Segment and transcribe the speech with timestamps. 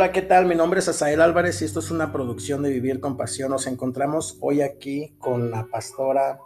[0.00, 0.46] Hola, ¿qué tal?
[0.46, 3.50] Mi nombre es Asael Álvarez y esto es una producción de Vivir con Pasión.
[3.50, 6.38] Nos encontramos hoy aquí con la pastora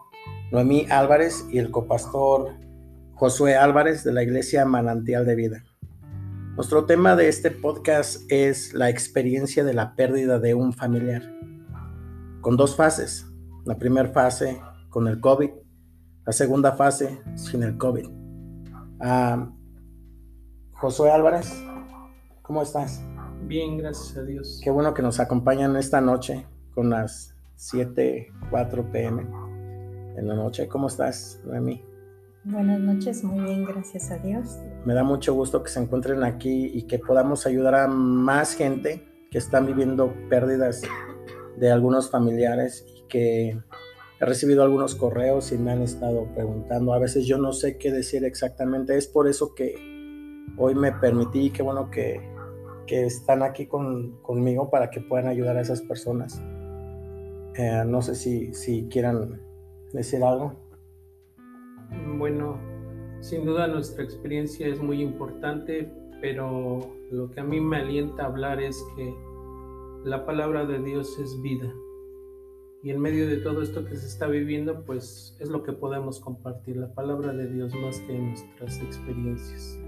[0.51, 2.51] Noemí Álvarez y el copastor
[3.15, 5.65] Josué Álvarez de la iglesia Manantial de Vida.
[6.57, 11.23] Nuestro tema de este podcast es la experiencia de la pérdida de un familiar,
[12.41, 13.25] con dos fases.
[13.65, 14.61] La primera fase
[14.91, 15.51] con el COVID,
[16.27, 18.09] la segunda fase sin el COVID.
[19.01, 19.49] Ah,
[20.73, 21.55] Josué Álvarez,
[22.43, 23.01] ¿cómo estás?
[23.47, 24.61] Bien, gracias a Dios.
[24.65, 29.27] Qué bueno que nos acompañan esta noche con las 7, 4 pm
[30.17, 30.67] en la noche.
[30.67, 31.85] ¿Cómo estás, Noemí?
[32.45, 34.59] Buenas noches, muy bien, gracias a Dios.
[34.87, 39.07] Me da mucho gusto que se encuentren aquí y que podamos ayudar a más gente
[39.31, 40.81] que están viviendo pérdidas
[41.59, 43.59] de algunos familiares y que
[44.21, 46.95] he recibido algunos correos y me han estado preguntando.
[46.95, 48.97] A veces yo no sé qué decir exactamente.
[48.97, 49.75] Es por eso que
[50.57, 52.34] hoy me permití, qué bueno que
[52.87, 56.43] que están aquí conmigo para que puedan ayudar a esas personas.
[57.57, 59.41] Eh, no sé si, si quieran
[59.93, 60.55] decir algo.
[62.19, 62.59] Bueno,
[63.21, 65.91] sin duda nuestra experiencia es muy importante,
[66.21, 69.15] pero lo que a mí me alienta a hablar es que
[70.05, 71.73] la palabra de Dios es vida.
[72.83, 76.21] Y en medio de todo esto que se está viviendo, pues es lo que podemos
[76.21, 79.79] compartir, la palabra de Dios más que nuestras experiencias.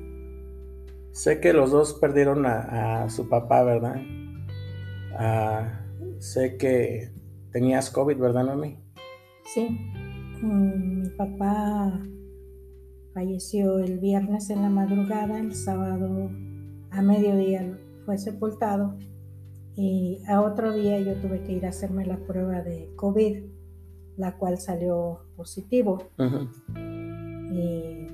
[1.17, 3.97] Sé que los dos perdieron a, su papá, ¿verdad?
[5.19, 5.81] Ah,
[6.19, 7.11] sé que
[7.53, 8.77] tenías COVID, ¿verdad, Noemi?
[9.43, 9.67] Sí.
[10.43, 11.99] Mm, mi papá
[13.15, 16.31] falleció el viernes en la madrugada, el sábado
[16.91, 18.99] a mediodía fue sepultado
[19.75, 23.43] y a otro día yo tuve que ir a hacerme la prueba de COVID,
[24.19, 26.11] la cual salió positivo.
[27.55, 28.07] Y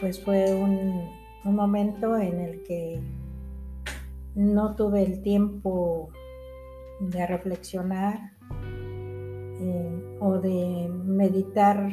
[0.00, 3.00] pues fue un un momento en el que
[4.34, 6.10] no tuve el tiempo
[7.00, 8.32] de reflexionar
[9.60, 11.90] eh, o de meditar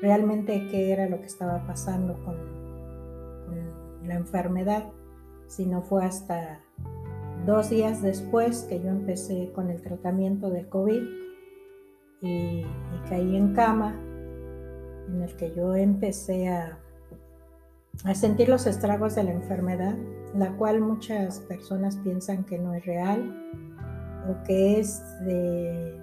[0.00, 2.60] realmente qué era lo que estaba pasando con,
[4.04, 4.90] la enfermedad,
[5.46, 6.60] sino fue hasta
[7.46, 11.02] dos días después que yo empecé con el tratamiento del COVID
[12.22, 13.94] y, y caí en cama,
[15.06, 16.80] en el que yo empecé a
[18.04, 19.96] a sentir los estragos de la enfermedad,
[20.34, 23.36] la cual muchas personas piensan que no es real
[24.28, 26.00] o que es de,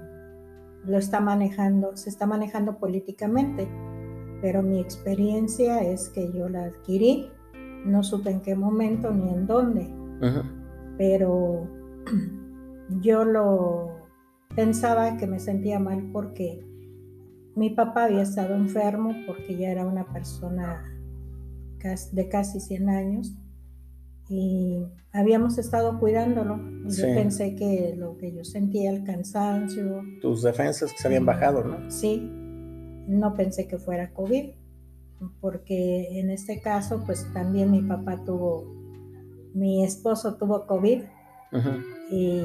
[0.85, 3.67] lo está manejando, se está manejando políticamente.
[4.41, 7.31] Pero mi experiencia es que yo la adquirí,
[7.85, 9.89] no supe en qué momento ni en dónde,
[10.97, 11.67] pero
[13.01, 14.07] yo lo
[14.55, 16.63] pensaba que me sentía mal porque
[17.55, 20.96] mi papá había estado enfermo, porque ya era una persona
[22.11, 23.37] de casi 100 años
[24.29, 26.59] y habíamos estado cuidándolo.
[26.89, 30.01] Yo pensé que lo que yo sentía, el cansancio.
[30.21, 31.89] Tus defensas que se habían bajado, ¿no?
[31.89, 32.29] Sí,
[33.07, 34.51] no pensé que fuera COVID,
[35.39, 38.65] porque en este caso, pues también mi papá tuvo,
[39.53, 41.03] mi esposo tuvo COVID
[42.11, 42.41] y,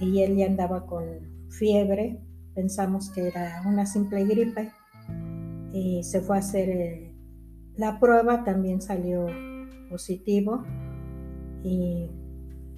[0.00, 1.04] y, él ya andaba con
[1.50, 2.18] fiebre.
[2.54, 4.72] Pensamos que era una simple gripe
[5.72, 7.15] y se fue a hacer el
[7.76, 9.26] la prueba también salió
[9.90, 10.64] positivo
[11.62, 12.10] y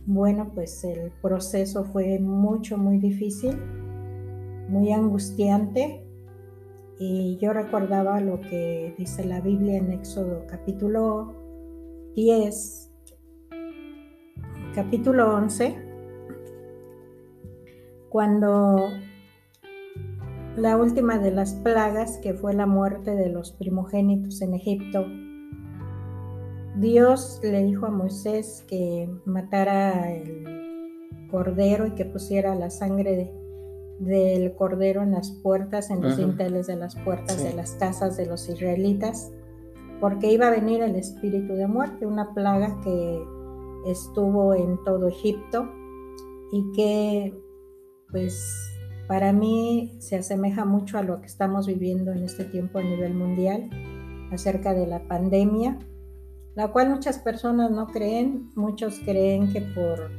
[0.07, 3.59] bueno, pues el proceso fue mucho, muy difícil,
[4.69, 6.05] muy angustiante.
[6.99, 11.35] Y yo recordaba lo que dice la Biblia en Éxodo capítulo
[12.17, 12.91] 10,
[14.75, 15.77] capítulo 11,
[18.09, 18.89] cuando
[20.59, 25.07] la última de las plagas, que fue la muerte de los primogénitos en Egipto,
[26.77, 33.33] Dios le dijo a Moisés que matara el cordero y que pusiera la sangre
[33.99, 38.27] del cordero en las puertas, en los dinteles de las puertas de las casas de
[38.27, 39.33] los israelitas,
[40.01, 43.25] porque iba a venir el espíritu de muerte, una plaga que
[43.87, 45.69] estuvo en todo Egipto
[46.53, 47.35] y que
[48.11, 48.78] pues
[49.09, 53.15] para mí se asemeja mucho a lo que estamos viviendo en este tiempo a nivel
[53.15, 53.71] mundial
[54.31, 55.79] acerca de la pandemia,
[56.55, 60.11] la cual muchas personas no creen, muchos creen que por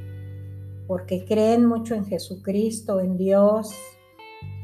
[0.87, 3.75] porque creen mucho en Jesucristo, en Dios,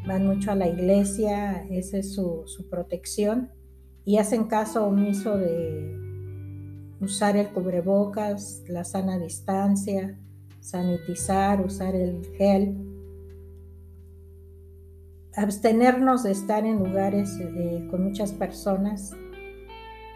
[0.08, 3.52] van mucho a la iglesia, esa es su, protección,
[4.06, 6.00] y hacen caso omiso de
[7.00, 10.18] usar el cubrebocas, la sana distancia,
[10.62, 12.95] sanitizar, usar el gel
[15.36, 19.12] abstenernos de estar en lugares eh, con muchas personas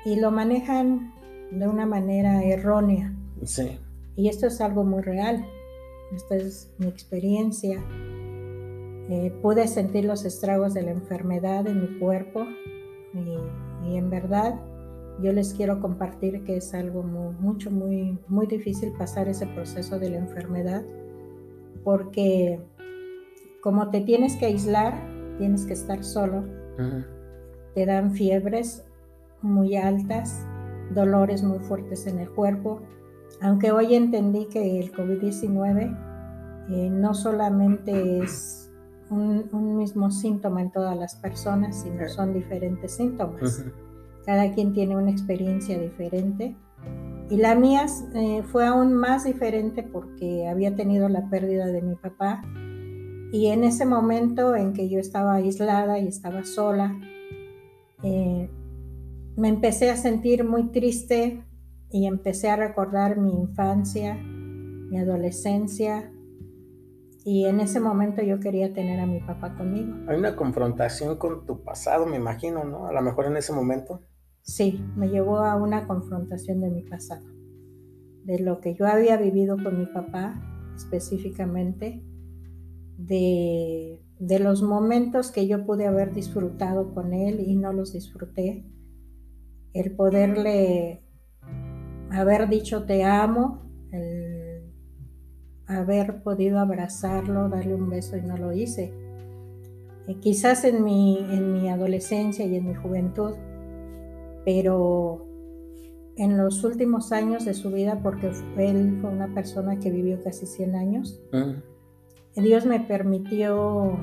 [0.05, 1.13] y lo manejan
[1.51, 3.13] de una manera errónea.
[3.43, 3.77] Sí.
[4.15, 5.45] Y esto es algo muy real.
[6.15, 7.83] Esta es mi experiencia.
[9.09, 12.45] Eh, pude sentir los estragos de la enfermedad en mi cuerpo
[13.13, 14.59] y, en verdad
[15.21, 20.11] yo les quiero compartir que es algo mucho, muy, muy difícil pasar ese proceso de
[20.11, 20.83] la enfermedad
[21.83, 22.59] porque
[23.61, 24.95] como te tienes que aislar,
[25.37, 26.45] tienes que estar solo,
[27.75, 28.85] te dan fiebres
[29.41, 30.45] muy altas,
[30.93, 32.81] dolores muy fuertes en el cuerpo,
[33.41, 35.97] aunque hoy entendí que el COVID-19
[36.69, 38.69] eh, no solamente es
[39.09, 43.65] un, mismo síntoma en todas las personas, sino son diferentes síntomas.
[44.25, 46.55] Cada quien tiene una experiencia diferente.
[47.29, 51.95] Y la mía eh, fue aún más diferente porque había tenido la pérdida de mi
[51.95, 52.41] papá.
[53.31, 56.99] Y en ese momento en que yo estaba aislada y estaba sola,
[58.03, 58.49] eh,
[59.35, 61.43] me empecé a sentir muy triste
[61.91, 66.11] y empecé a recordar mi infancia, mi adolescencia,
[67.25, 69.93] y en ese momento yo quería tener a mi papá conmigo.
[70.07, 72.87] Hay una confrontación con tu pasado, me imagino, ¿no?
[72.87, 74.01] A lo mejor en ese momento.
[74.41, 77.25] Sí, me llevó a una confrontación de mi pasado,
[78.23, 80.41] de lo que yo había vivido con mi papá
[80.75, 82.01] específicamente,
[82.99, 88.65] de, de los momentos que yo pude haber disfrutado con él y no los disfruté,
[89.73, 91.01] el poderle
[92.11, 93.61] haber dicho te amo,
[93.91, 94.73] el
[95.67, 98.91] haber podido abrazarlo, darle un beso y no lo hice.
[100.07, 103.33] Eh, quizás en mi, en mi adolescencia y en mi juventud,
[104.43, 105.25] pero
[106.17, 110.45] en los últimos años de su vida, porque él fue una persona que vivió casi
[110.45, 111.21] 100 años,
[112.41, 113.97] Dios me permitió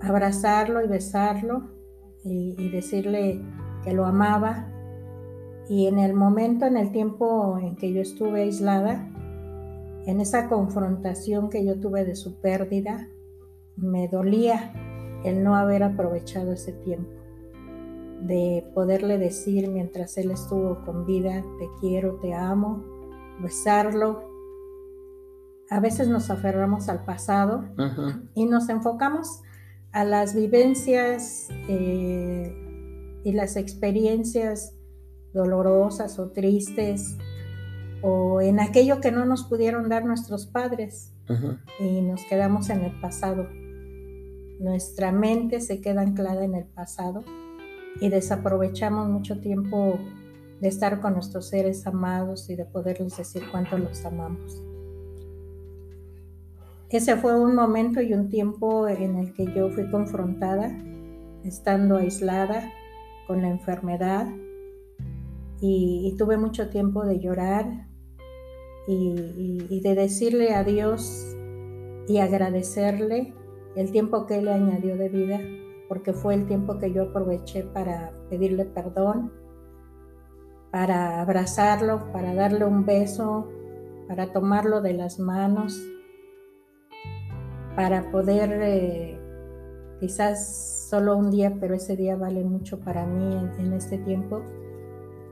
[0.00, 1.70] abrazarlo y besarlo
[2.24, 3.40] y decirle
[3.84, 4.72] que lo amaba
[5.68, 9.08] y en el momento, en el tiempo en que yo estuve aislada,
[10.06, 13.08] en esa confrontación que yo tuve de su pérdida,
[13.76, 14.72] me dolía
[15.24, 17.10] el no haber aprovechado ese tiempo,
[18.22, 22.84] de poderle decir mientras él estuvo con vida, te quiero, te amo,
[23.40, 24.35] besarlo.
[25.70, 27.64] A veces nos aferramos al pasado
[28.34, 29.42] y nos enfocamos
[29.92, 32.54] a las vivencias eh,
[33.24, 34.74] y las experiencias
[35.32, 37.16] dolorosas o tristes
[38.02, 41.12] o en aquello que no nos pudieron dar nuestros padres
[41.80, 43.48] y nos quedamos en el pasado.
[44.60, 47.24] Nuestra mente se queda anclada en el pasado
[48.00, 49.98] y desaprovechamos mucho tiempo
[50.60, 54.62] de estar con nuestros seres amados y de poderles decir cuánto los amamos.
[56.88, 60.70] Ese fue un momento y un tiempo en el que yo fui confrontada,
[61.42, 62.70] estando aislada
[63.26, 64.28] con la enfermedad,
[65.60, 67.88] y, tuve mucho tiempo de llorar
[68.86, 71.34] y, de decirle a Dios
[72.08, 73.34] y agradecerle
[73.74, 75.40] el tiempo que Él le añadió de vida,
[75.88, 79.32] porque fue el tiempo que yo aproveché para pedirle perdón,
[80.70, 83.48] para abrazarlo, para darle un beso,
[84.08, 85.82] para tomarlo de las manos,
[87.76, 89.20] para poder, eh,
[90.00, 94.42] quizás solo un día, pero ese día vale mucho para mí en este tiempo,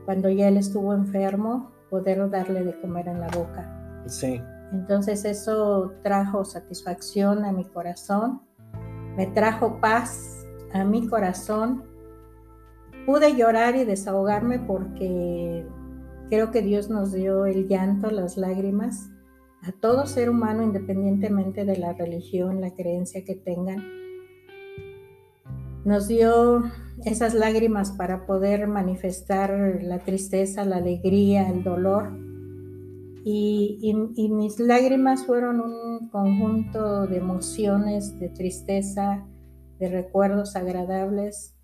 [0.05, 4.03] cuando ya él estuvo enfermo, poder darle de comer en la boca.
[4.05, 4.39] Sí.
[4.71, 8.41] Entonces eso trajo satisfacción a mi corazón,
[9.17, 11.83] me trajo paz a mi corazón.
[13.05, 15.65] Pude llorar y desahogarme porque
[16.29, 19.09] creo que Dios nos dio el llanto, las lágrimas
[19.65, 23.83] a todo ser humano independientemente de la religión, la creencia que tengan.
[25.83, 26.63] Nos dio
[27.03, 32.11] esas lágrimas para poder manifestar la tristeza, la alegría, el dolor.
[33.27, 33.91] Y,
[34.29, 39.25] mis lágrimas fueron un conjunto de emociones, de tristeza,
[39.79, 41.55] de recuerdos agradables,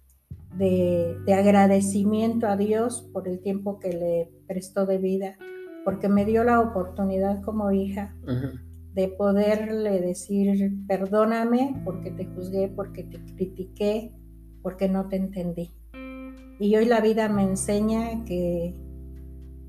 [0.57, 5.37] de, de, agradecimiento a Dios por el tiempo que le prestó de vida,
[5.83, 8.15] porque me dio la oportunidad como hija
[8.93, 14.13] de poderle decir, perdóname porque te juzgué, porque te critiqué,
[14.61, 15.71] porque no te entendí.
[16.59, 18.75] Y hoy la vida me enseña que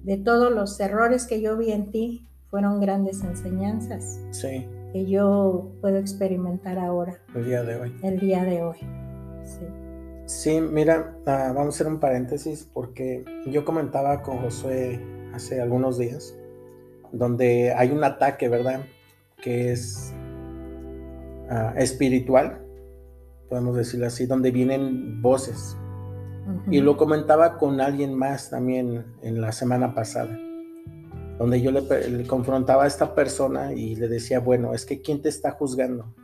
[0.03, 4.21] de todos los errores que yo vi en ti fueron grandes enseñanzas.
[4.31, 4.67] Sí.
[4.93, 7.17] Que yo puedo experimentar ahora.
[7.35, 7.95] El día de hoy.
[8.03, 8.79] El día de hoy.
[9.45, 9.67] Sí.
[10.27, 15.01] Sí, mira, ah, vamos a hacer un paréntesis porque yo comentaba con Josué
[15.35, 16.35] hace algunos días
[17.13, 18.85] donde hay un ataque, ¿verdad?
[19.43, 20.15] Que es
[21.51, 22.63] ah, espiritual
[23.53, 25.77] podemos decirlo así, donde vienen voces.
[26.71, 30.39] Y lo comentaba con alguien más también en la semana pasada.
[31.39, 35.21] donde yo le, le, confrontaba a esta persona y le decía, bueno, es que ¿quién
[35.21, 36.15] te está juzgando?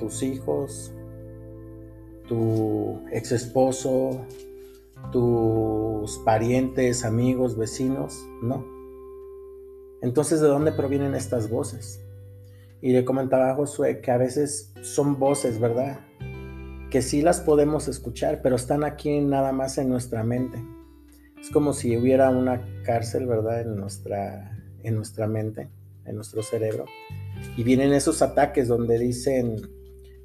[0.00, 0.92] ¿Tus hijos?
[2.26, 4.26] ¿Tu ex esposo?
[5.12, 8.26] ¿Tus parientes, amigos, vecinos?
[8.42, 8.64] No.
[10.02, 12.00] Entonces, ¿de dónde provienen estas voces?
[12.82, 16.00] Y le comentaba a Josué que a veces son voces, ¿verdad?
[16.90, 20.62] Que sí las podemos escuchar, pero están aquí nada más en nuestra mente.
[21.40, 23.62] Es como si hubiera una cárcel, ¿verdad?
[23.62, 25.68] En nuestra, en nuestra mente,
[26.04, 26.84] en nuestro cerebro.
[27.56, 29.62] Y vienen esos ataques donde dicen,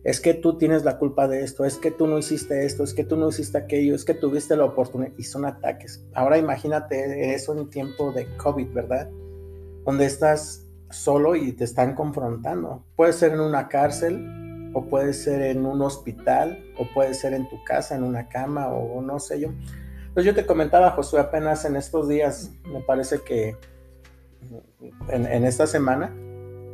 [0.03, 2.93] es que tú tienes la culpa de esto, es que tú no hiciste esto, es
[2.93, 5.11] que tú no hiciste aquello, es que tuviste la oportunidad.
[5.17, 6.03] Y son ataques.
[6.13, 9.09] Ahora imagínate eso en tiempo de COVID, ¿verdad?
[9.85, 12.83] Donde estás solo y te están confrontando.
[12.95, 17.47] Puede ser en una cárcel, o puede ser en un hospital, o puede ser en
[17.49, 19.49] tu casa, en una cama, o no sé yo.
[20.13, 23.55] Pues yo te comentaba, Josué, apenas en estos días, me parece que
[25.07, 26.13] en, esta semana,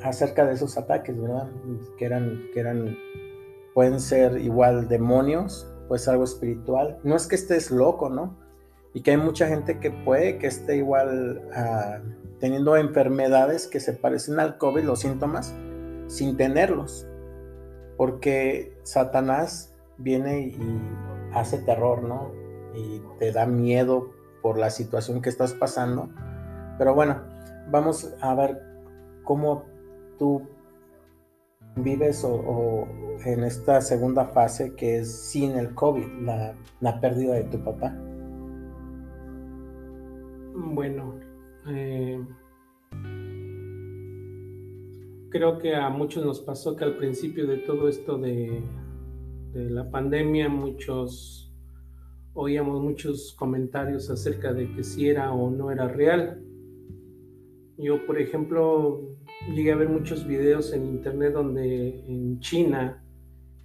[0.08, 1.50] acerca de esos ataques, ¿verdad?
[1.98, 2.98] Que eran, que eran,
[3.74, 7.00] pueden ser igual demonios, pues algo espiritual.
[7.04, 8.38] No es que estés loco, ¿no?
[8.94, 13.94] Y que hay mucha gente que puede que esté igual uh, teniendo enfermedades que se
[13.94, 15.54] parecen al COVID, los síntomas,
[16.08, 17.08] sin tenerlos.
[17.98, 20.82] Porque Satanás viene y
[21.34, 22.32] hace terror, ¿no?
[22.76, 24.12] Y te da miedo
[24.42, 26.10] por la situación que estás pasando.
[26.78, 27.24] Pero bueno,
[27.70, 28.62] vamos a ver
[29.24, 29.66] cómo
[30.18, 30.42] tú
[31.76, 32.88] vives o,
[33.26, 36.06] en esta segunda fase que es sin el COVID,
[36.82, 37.96] la, pérdida de tu papá.
[40.56, 41.20] Bueno,
[41.70, 42.20] eh,
[45.30, 48.64] creo que a muchos nos pasó que al principio de todo esto de,
[49.54, 51.52] la pandemia, muchos
[52.34, 56.44] oíamos muchos comentarios acerca de que si era o no era real.
[57.78, 59.17] Yo, por ejemplo,
[59.54, 63.04] llegué a ver muchos videos en internet donde en China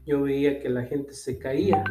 [0.06, 1.84] yo veía que la gente se caía.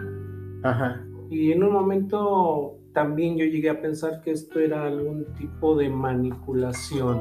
[1.30, 5.90] Y en un momento también yo llegué a pensar que esto era algún tipo de
[5.90, 7.20] manipulación.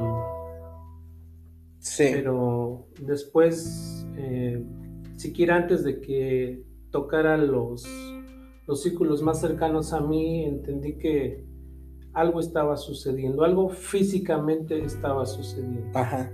[1.79, 2.05] Sí.
[2.11, 4.63] Pero después, eh,
[5.15, 7.85] siquiera antes de que tocara los,
[8.67, 11.45] los círculos más cercanos a mí, entendí que
[12.13, 15.97] algo estaba sucediendo, algo físicamente estaba sucediendo.
[15.97, 16.31] Ajá.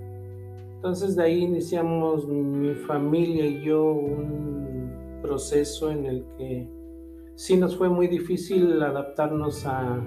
[0.77, 6.69] Entonces de ahí iniciamos mi familia y yo un proceso en el que
[7.35, 9.99] sí nos fue muy difícil adaptarnos a,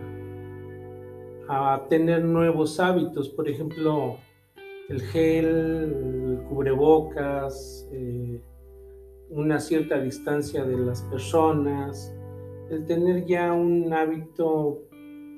[1.48, 4.16] a tener nuevos hábitos, por ejemplo,
[4.88, 8.40] el gel, el cubrebocas, eh,
[9.28, 12.14] una cierta distancia de las personas,
[12.70, 14.84] el tener ya un hábito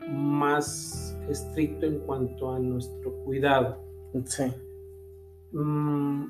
[0.08, 3.78] más estricto en cuanto a nuestro cuidado.
[4.26, 4.44] Sí.
[5.52, 6.24] Mm,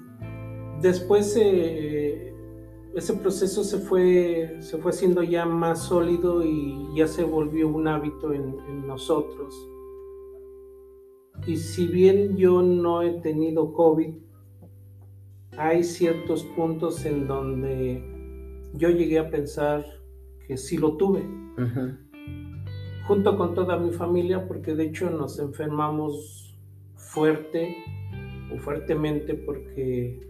[0.80, 2.34] después eh,
[2.94, 7.88] ese proceso se fue, se fue haciendo ya más sólido y ya se volvió un
[7.88, 9.54] hábito en, nosotros.
[11.46, 14.14] Y si bien yo no he tenido COVID,
[15.56, 18.04] hay ciertos puntos en donde
[18.74, 19.84] yo llegué a pensar
[20.46, 21.22] que sí lo tuve.
[23.06, 26.54] Junto con toda mi familia, porque de hecho nos enfermamos
[26.96, 27.76] fuerte
[28.58, 30.20] fuertemente porque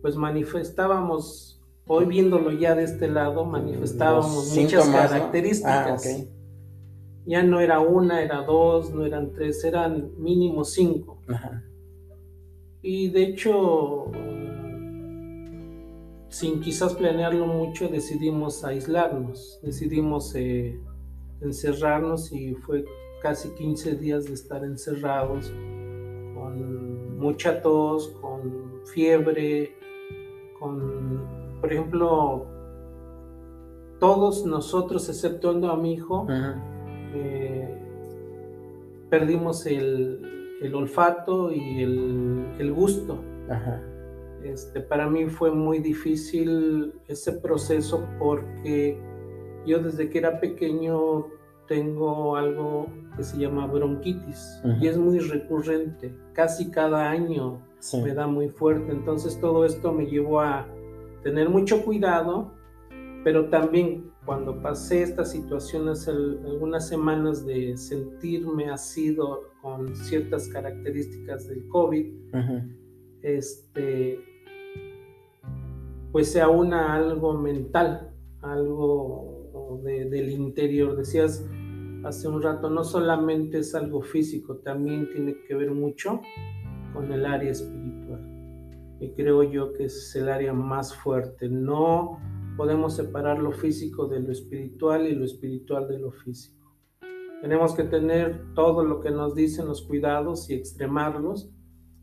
[0.00, 1.52] pues manifestábamos
[1.86, 6.06] Hoy viéndolo ya de este lado, manifestábamos muchas características.
[6.06, 6.24] Ah,
[7.26, 11.20] ya no era una, era dos, no eran tres, eran mínimo cinco.
[12.82, 14.10] Y de hecho,
[16.28, 20.80] sin quizás planearlo mucho, decidimos aislarnos, decidimos eh,
[21.40, 22.84] encerrarnos y fue
[23.20, 25.52] casi 15 días de estar encerrados
[26.34, 26.81] con
[27.22, 29.76] mucha tos, con fiebre,
[30.58, 32.46] con por ejemplo,
[34.00, 36.26] todos nosotros, exceptuando a mi hijo,
[37.14, 37.78] eh,
[39.08, 43.20] perdimos el, olfato y el, gusto.
[44.42, 49.00] Este, para mí fue muy difícil ese proceso porque
[49.64, 51.28] yo desde que era pequeño
[51.72, 52.86] tengo algo
[53.16, 57.62] que se llama bronquitis y es muy recurrente, casi cada año
[58.04, 60.68] me da muy fuerte, entonces todo esto me llevó a
[61.22, 62.52] tener mucho cuidado,
[63.24, 71.48] pero también cuando pasé esta situación hace algunas semanas de sentirme asido con ciertas características
[71.48, 72.06] del COVID,
[73.22, 74.20] este,
[76.12, 78.12] pues se aúna algo mental,
[78.42, 79.32] algo
[79.82, 80.96] del interior.
[80.96, 81.44] Decías,
[82.04, 86.20] hace un rato, no solamente es algo físico, también tiene que ver mucho
[86.92, 88.28] con el área espiritual.
[89.00, 91.48] Y creo yo que es el área más fuerte.
[91.48, 92.18] No
[92.56, 96.62] podemos separar lo físico de lo espiritual y lo espiritual de lo físico.
[97.40, 101.50] Tenemos que tener todo lo que nos dicen los cuidados y extremarlos,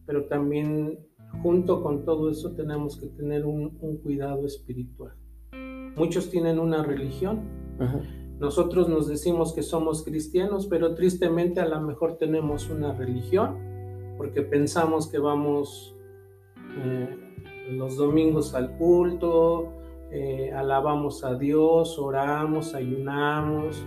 [0.05, 0.99] pero también
[1.41, 3.69] junto con todo eso tenemos que tener un,
[4.03, 5.15] cuidado espiritual.
[5.95, 7.47] Muchos tienen una religión.
[8.39, 13.69] Nosotros nos decimos que somos cristianos, pero tristemente a lo mejor tenemos una religión
[14.19, 15.95] porque pensamos que vamos
[16.77, 17.07] eh,
[17.71, 19.71] los domingos al culto,
[20.11, 23.81] eh, alabamos a Dios, oramos, ayunamos,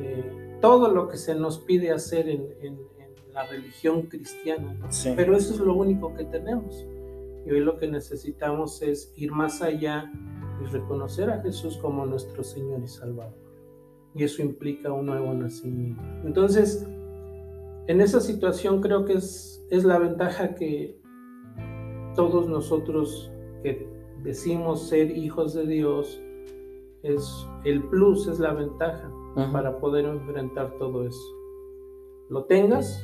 [0.00, 2.88] eh, todo lo que se nos pide hacer en,
[3.32, 4.76] la religión cristiana,
[5.14, 6.84] pero eso es lo único que tenemos.
[7.46, 10.10] Y hoy lo que necesitamos es ir más allá
[10.60, 13.47] y reconocer a Jesús como nuestro Señor y Salvador.
[14.14, 16.02] Y eso implica un nuevo nacimiento.
[16.24, 16.86] Entonces,
[17.86, 20.98] en esa situación creo que es, es la ventaja que
[22.14, 23.30] todos nosotros
[23.62, 23.86] que
[24.22, 26.20] decimos ser hijos de Dios,
[27.02, 29.10] es el plus, es la ventaja
[29.52, 31.36] para poder enfrentar todo eso.
[32.28, 33.02] Lo tengas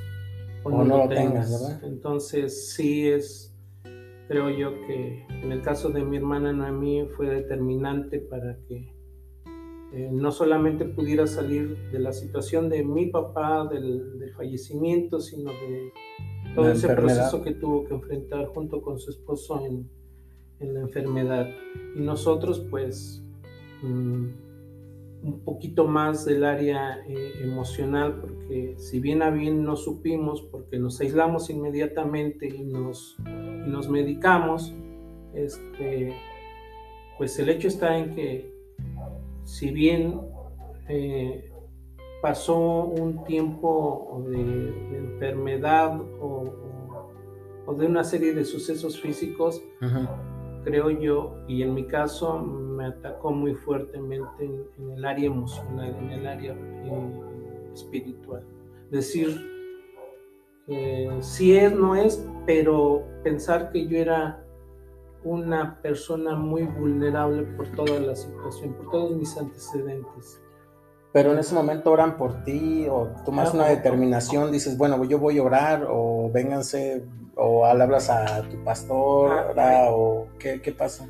[0.64, 1.80] o, no, lo tengas.
[1.82, 3.56] Entonces sí es,
[4.28, 8.93] creo yo que en el caso de mi hermana Noemí fue determinante para que
[9.94, 15.92] eh, no solamente pudiera salir de la situación de mi papá, del, fallecimiento, sino de
[16.56, 19.88] todo ese proceso que tuvo que enfrentar junto con su esposo en,
[20.58, 21.48] en la enfermedad.
[21.94, 23.22] Y nosotros pues
[23.82, 24.26] mm,
[25.22, 30.76] un poquito más del área eh, emocional, porque si bien a bien no supimos, porque
[30.76, 34.74] nos aislamos inmediatamente y nos, nos medicamos,
[35.34, 36.12] este,
[37.16, 38.53] pues el hecho está en que
[39.44, 40.20] si bien
[40.88, 41.50] eh,
[42.22, 46.54] pasó un tiempo de, enfermedad o,
[47.76, 49.62] de una serie de sucesos físicos,
[50.64, 56.10] creo yo, y en mi caso me atacó muy fuertemente en, el área emocional, en
[56.10, 58.44] el área eh, espiritual.
[58.90, 59.28] Decir,
[60.68, 64.43] eh, si es, no es, pero pensar que yo era
[65.24, 70.40] una persona muy vulnerable por toda la situación, por todos mis antecedentes.
[71.12, 75.38] Pero en ese momento oran por ti o tomas una determinación, dices, bueno, yo voy
[75.38, 77.04] a orar o vénganse
[77.36, 81.08] o hablas a tu pastor ah, o ¿qué, pasa.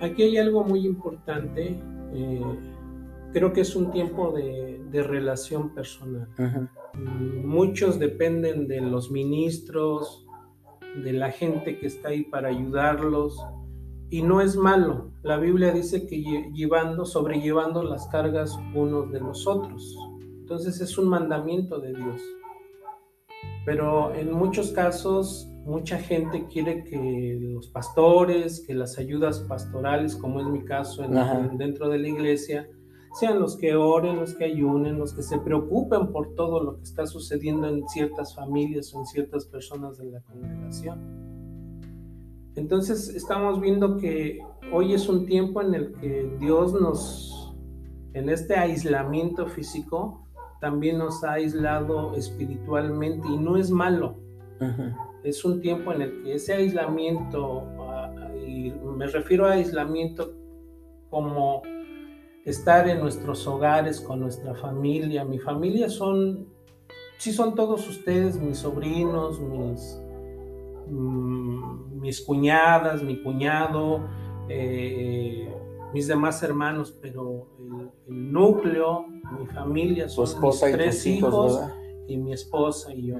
[0.00, 1.80] Aquí hay algo muy importante.
[2.14, 2.42] Eh,
[3.32, 6.28] creo que es un tiempo de, relación personal.
[6.94, 10.27] Mm, muchos dependen de los ministros,
[11.02, 13.36] de la gente que está ahí para ayudarlos
[14.10, 15.10] y no es malo.
[15.22, 16.22] La Biblia dice que
[16.54, 19.96] llevando, sobrellevando las cargas unos de los otros.
[20.40, 22.22] Entonces es un mandamiento de Dios.
[23.66, 30.40] Pero en muchos casos, mucha gente quiere que los pastores, que las ayudas pastorales, como
[30.40, 31.06] es mi caso
[31.58, 32.66] dentro de la iglesia,
[33.18, 36.84] sean los que oren, los que ayunen, los que se preocupen por todo lo que
[36.84, 41.00] está sucediendo en ciertas familias o en ciertas personas de la congregación.
[42.54, 44.38] Entonces estamos viendo que
[44.72, 47.56] hoy es un tiempo en el que Dios nos,
[48.12, 50.24] en este aislamiento físico,
[50.60, 54.16] también nos ha aislado espiritualmente y no es malo.
[55.24, 60.34] Es un tiempo en el que ese aislamiento, ah, y me refiero a aislamiento
[61.10, 61.62] como
[62.48, 65.24] estar en nuestros hogares con nuestra familia.
[65.24, 66.48] Mi familia son,
[67.18, 69.98] sí son todos ustedes, mis sobrinos, mis
[70.90, 74.08] Mm, mis cuñadas, mi cuñado,
[74.48, 75.54] eh,
[75.92, 77.46] mis demás hermanos, pero
[78.06, 79.06] el, núcleo,
[79.38, 81.60] mi familia, son esposa tres hijos,
[82.06, 83.16] y mi esposa y yo.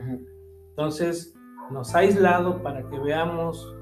[0.71, 1.35] Entonces
[1.71, 3.75] nos ha aislado para que veamos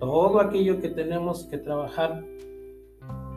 [0.00, 2.24] todo aquello que tenemos que trabajar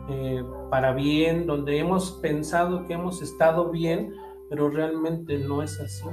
[0.08, 4.12] eh, para bien, donde hemos pensado que hemos estado bien,
[4.50, 6.04] pero realmente no es así.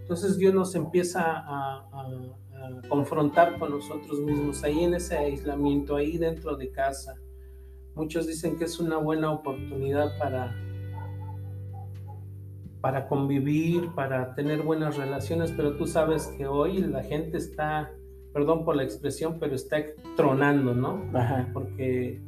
[0.00, 2.08] Entonces Dios nos empieza a,
[2.88, 7.16] confrontar con nosotros mismos, ahí en ese aislamiento, ahí dentro de casa.
[7.96, 10.54] Muchos dicen que es una buena oportunidad para,
[12.80, 17.90] para convivir, para tener buenas relaciones, pero tú sabes que hoy la gente está,
[18.32, 19.78] perdón por la expresión, pero está
[20.16, 21.02] tronando, ¿no?
[21.52, 22.20] Porque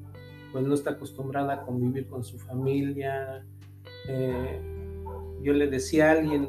[0.54, 3.44] pues no está acostumbrada a convivir con su familia.
[4.08, 4.62] Eh,
[5.42, 6.48] yo le decía a alguien,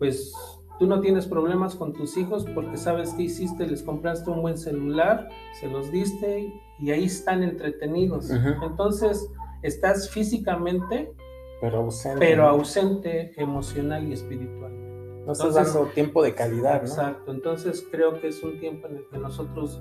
[0.00, 0.32] pues
[0.78, 4.58] Tú no tienes problemas con tus hijos porque sabes que hiciste, les compraste un buen
[4.58, 5.28] celular,
[5.60, 8.28] se los diste y ahí están entretenidos.
[8.30, 9.30] Entonces,
[9.62, 11.12] estás físicamente
[11.60, 15.24] pero ausente, pero ausente emocional y espiritualmente.
[15.24, 16.88] No estás dando tiempo de calidad, ¿no?
[16.88, 19.80] Exacto, entonces creo que es un tiempo en el que nosotros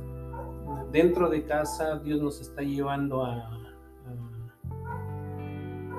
[0.94, 3.50] dentro de casa Dios nos está llevando a,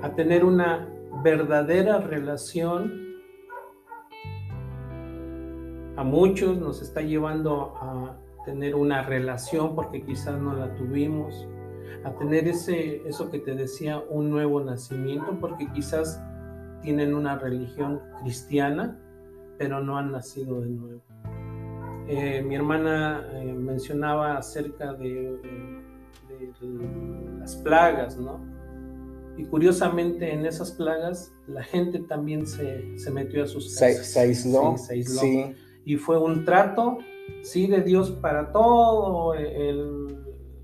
[0.03, 0.89] a, tener una
[1.23, 3.03] verdadera relación.
[5.97, 11.49] A muchos nos está llevando a tener una relación porque quizás no la tuvimos,
[12.05, 16.23] a tener ese, eso que te decía, un nuevo nacimiento porque quizás
[16.83, 19.01] tienen una religión cristiana,
[19.59, 21.14] pero no han nacido de nuevo.
[22.07, 25.39] Eh, mi hermana eh, mencionaba acerca de,
[26.29, 28.41] de las plagas, ¿no?
[29.37, 34.07] Y curiosamente en esas plagas la gente también se, se metió a sus casas.
[34.07, 34.77] se aisló.
[34.77, 35.21] Sí, se aisló.
[35.21, 35.55] Sí.
[35.85, 36.99] Y fue un trato,
[37.43, 40.17] sí, de Dios para todo el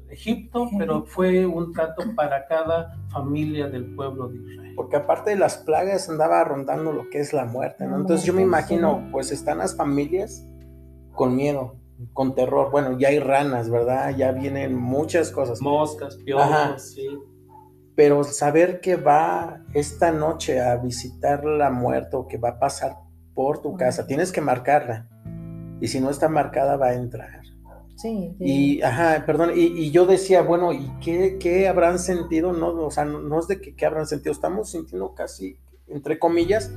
[0.09, 4.73] Egipto, pero fue un trato para cada familia del pueblo de Israel.
[4.77, 7.93] Porque aparte de las plagas andaba rondando lo que es la muerte, ¿no?
[7.93, 10.47] La Entonces yo me muerte, imagino, pues están las familias
[11.21, 11.75] con miedo,
[12.15, 12.71] con terror.
[12.71, 14.17] Bueno, ya hay ranas, ¿verdad?
[14.17, 15.61] Ya vienen muchas cosas.
[15.61, 16.25] Moscas, Ajá.
[16.25, 17.07] piojos, sí.
[17.95, 22.97] Pero saber que va esta noche a visitar la muerte o que va a pasar
[23.35, 25.11] por tu casa, tienes que marcarla.
[25.83, 27.43] Y si no está marcada, va a entrar.
[27.97, 32.55] Sí, Y, ajá, perdón, y, y yo decía, bueno, ¿y qué, qué habrán sentido?
[32.55, 36.19] No, o sea, no, no es de que qué habrán sentido, estamos sintiendo casi, entre
[36.19, 36.73] comillas,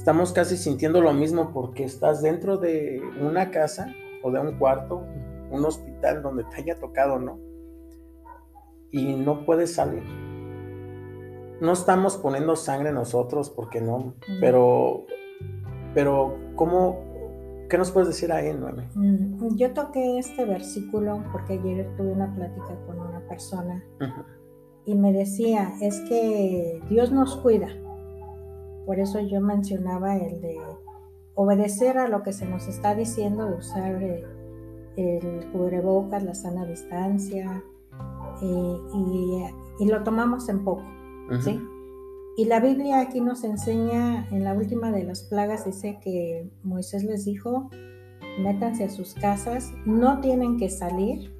[0.00, 5.04] estamos casi sintiendo lo mismo porque estás dentro de una casa o de un cuarto,
[5.50, 7.38] un hospital donde te haya tocado, ¿no?
[8.90, 10.02] Y no puedes salir.
[11.60, 15.04] No estamos poniendo sangre nosotros porque no, pero,
[15.92, 17.00] pero, ¿cómo,
[17.68, 18.84] qué nos puedes decir ahí, Noemi?
[18.94, 23.84] Mm, Yo toqué este versículo porque ayer tuve una plática con una persona
[24.86, 27.68] y me decía, es que Dios nos cuida.
[28.90, 30.58] Por eso yo mencionaba el de
[31.34, 34.24] obedecer a lo que se nos está diciendo, de usar eh,
[34.96, 37.62] el cubrebocas, la sana distancia,
[38.42, 40.82] eh, y, y lo tomamos en poco.
[41.40, 41.62] ¿sí?
[42.36, 47.04] Y la Biblia aquí nos enseña, en la última de las plagas dice que Moisés
[47.04, 47.70] les dijo,
[48.40, 51.32] métanse a sus casas, no tienen que salir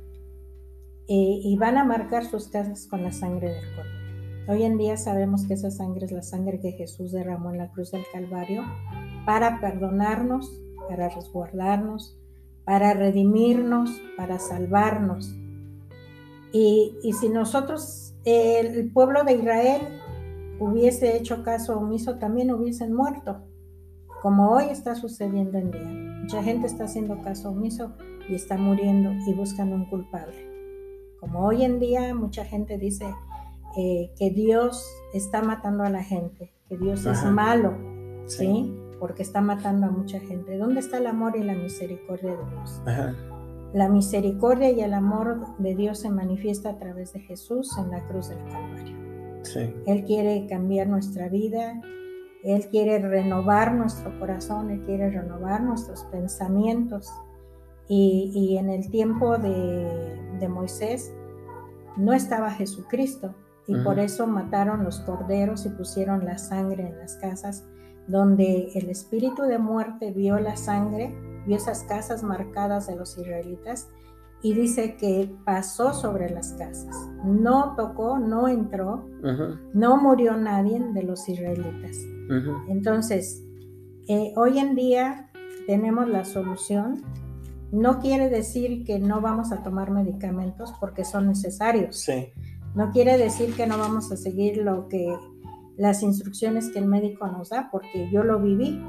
[1.08, 3.99] eh, y van a marcar sus casas con la sangre del cordero.
[4.48, 7.70] Hoy en día sabemos que esa sangre es la sangre que Jesús derramó en la
[7.70, 8.64] cruz del Calvario
[9.26, 10.50] para perdonarnos,
[10.88, 12.18] para resguardarnos,
[12.64, 15.36] para redimirnos, para salvarnos.
[16.52, 19.82] Y, si nosotros, el pueblo de Israel,
[20.58, 23.42] hubiese hecho caso omiso, también hubiesen muerto,
[24.20, 26.20] como hoy está sucediendo en día.
[26.22, 27.94] Mucha gente está haciendo caso omiso
[28.28, 30.50] y está muriendo y buscan un culpable.
[31.20, 33.14] Como hoy en día mucha gente dice
[33.76, 37.26] eh, que Dios está matando a la gente, que Dios Ajá.
[37.28, 37.74] es malo,
[38.26, 38.46] Sí.
[38.46, 38.76] ¿sí?
[38.98, 40.56] Porque está matando a mucha gente.
[40.58, 42.82] ¿Dónde está el amor y la misericordia de Dios?
[42.86, 43.14] Ajá.
[43.72, 48.06] La misericordia y el amor de Dios se manifiesta a través de Jesús en la
[48.08, 48.96] cruz del Calvario.
[49.42, 49.72] Sí.
[49.86, 51.80] Él quiere cambiar nuestra vida,
[52.44, 57.08] Él quiere renovar nuestro corazón, Él quiere renovar nuestros pensamientos.
[57.88, 61.12] Y, y en el tiempo de, de Moisés
[61.96, 63.34] no estaba Jesucristo
[63.66, 67.64] y por eso mataron los corderos y pusieron la sangre en las casas,
[68.08, 71.14] donde el espíritu de muerte vio la sangre,
[71.46, 73.88] vio esas casas marcadas de los israelitas
[74.42, 76.96] y dice que pasó sobre las casas.
[77.24, 79.06] No tocó, no entró,
[79.74, 81.96] no murió nadie de los israelitas.
[82.68, 83.42] Entonces,
[84.08, 85.30] eh, hoy en día
[85.66, 87.02] tenemos la solución.
[87.70, 91.96] No quiere decir que no vamos a tomar medicamentos porque son necesarios.
[91.98, 92.32] Sí.
[92.74, 95.14] No quiere decir que no vamos a seguir lo que
[95.76, 98.80] las instrucciones que el médico nos da, porque yo lo viví,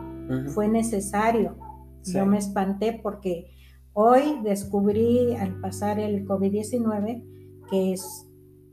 [0.53, 1.57] fue necesario.
[2.01, 2.13] Sí.
[2.13, 3.51] Yo me espanté porque
[3.93, 7.23] hoy descubrí al pasar el COVID-19
[7.69, 8.27] que es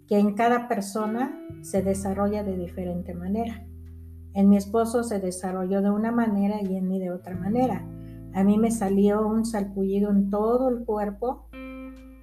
[0.08, 3.66] que en cada persona se desarrolla de diferente manera.
[4.34, 7.86] En mi esposo se desarrolló de una manera y en mí de otra manera.
[8.34, 11.48] A mí me salió un salpullido en todo el cuerpo,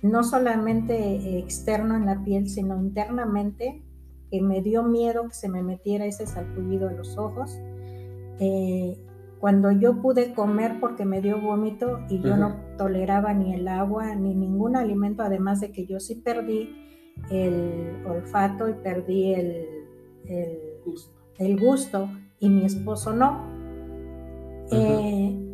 [0.05, 3.81] no solamente externo en la piel, sino internamente,
[4.29, 7.59] que me dio miedo que se me metiera ese salpullido en los ojos.
[8.39, 8.99] Eh,
[9.39, 14.15] cuando yo pude comer porque me dio vómito y yo no toleraba ni el agua
[14.15, 16.69] ni ningún alimento, además de que yo sí perdí
[17.31, 19.67] el olfato y perdí el,
[20.27, 20.59] el,
[21.37, 23.43] el gusto y mi esposo no.
[24.71, 25.44] Eh,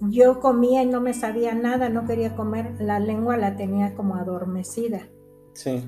[0.00, 4.14] yo comía y no me sabía nada, no quería comer, la lengua la tenía como
[4.14, 5.08] adormecida.
[5.52, 5.84] Sí.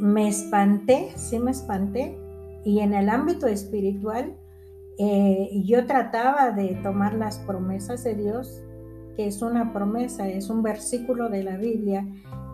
[0.00, 2.18] Me espanté, sí me espanté,
[2.64, 4.36] Y en el ámbito espiritual,
[4.98, 8.62] eh, yo trataba de tomar las promesas de Dios,
[9.16, 12.06] que es una promesa, es un versículo de la Biblia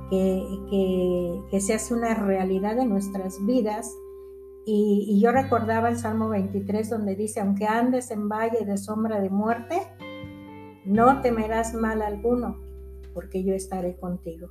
[0.09, 0.43] que,
[1.51, 3.95] que, se hace una realidad en nuestras vidas.
[4.65, 9.21] Y, y, yo recordaba el Salmo 23 donde dice, aunque andes en valle de sombra
[9.21, 9.77] de muerte,
[10.89, 12.59] no temerás mal alguno,
[13.15, 14.49] porque yo estaré contigo.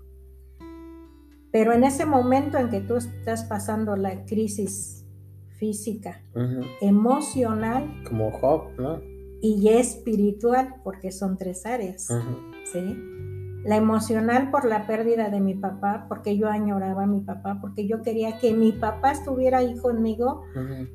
[1.51, 5.05] Pero en ese momento en que tú estás pasando la crisis
[5.57, 6.21] física,
[6.81, 9.01] emocional, como Job, ¿no?
[9.41, 12.07] Y espiritual, porque son tres áreas,
[12.71, 13.26] ¿sí?
[13.67, 17.85] La emocional por la pérdida de mi papá, porque yo añoraba a mi papá, porque
[17.85, 20.43] yo quería que mi papá estuviera ahí conmigo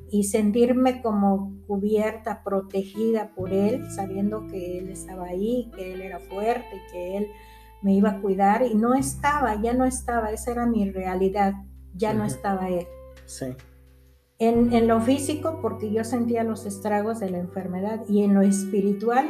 [0.09, 6.17] y sentirme como cubierta, protegida por él, sabiendo que él estaba ahí, que él era
[6.17, 7.27] fuerte, y que él
[7.83, 11.53] me iba a cuidar y no estaba, ya no estaba, esa era mi realidad,
[11.93, 12.87] ya no estaba él.
[13.25, 13.53] Sí.
[14.39, 18.41] En, en, lo físico, porque yo sentía los estragos de la enfermedad, y en lo
[18.41, 19.29] espiritual,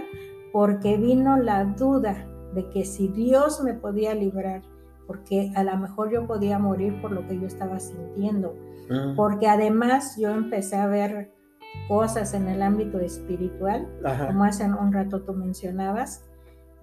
[0.53, 4.61] porque vino la duda de que si Dios me podía librar,
[5.07, 8.55] porque a lo mejor yo podía morir por lo que yo estaba sintiendo,
[8.89, 9.15] mm.
[9.15, 11.31] porque además yo empecé a ver
[11.87, 13.87] cosas en el ámbito espiritual,
[14.27, 16.23] como hace un rato tú mencionabas,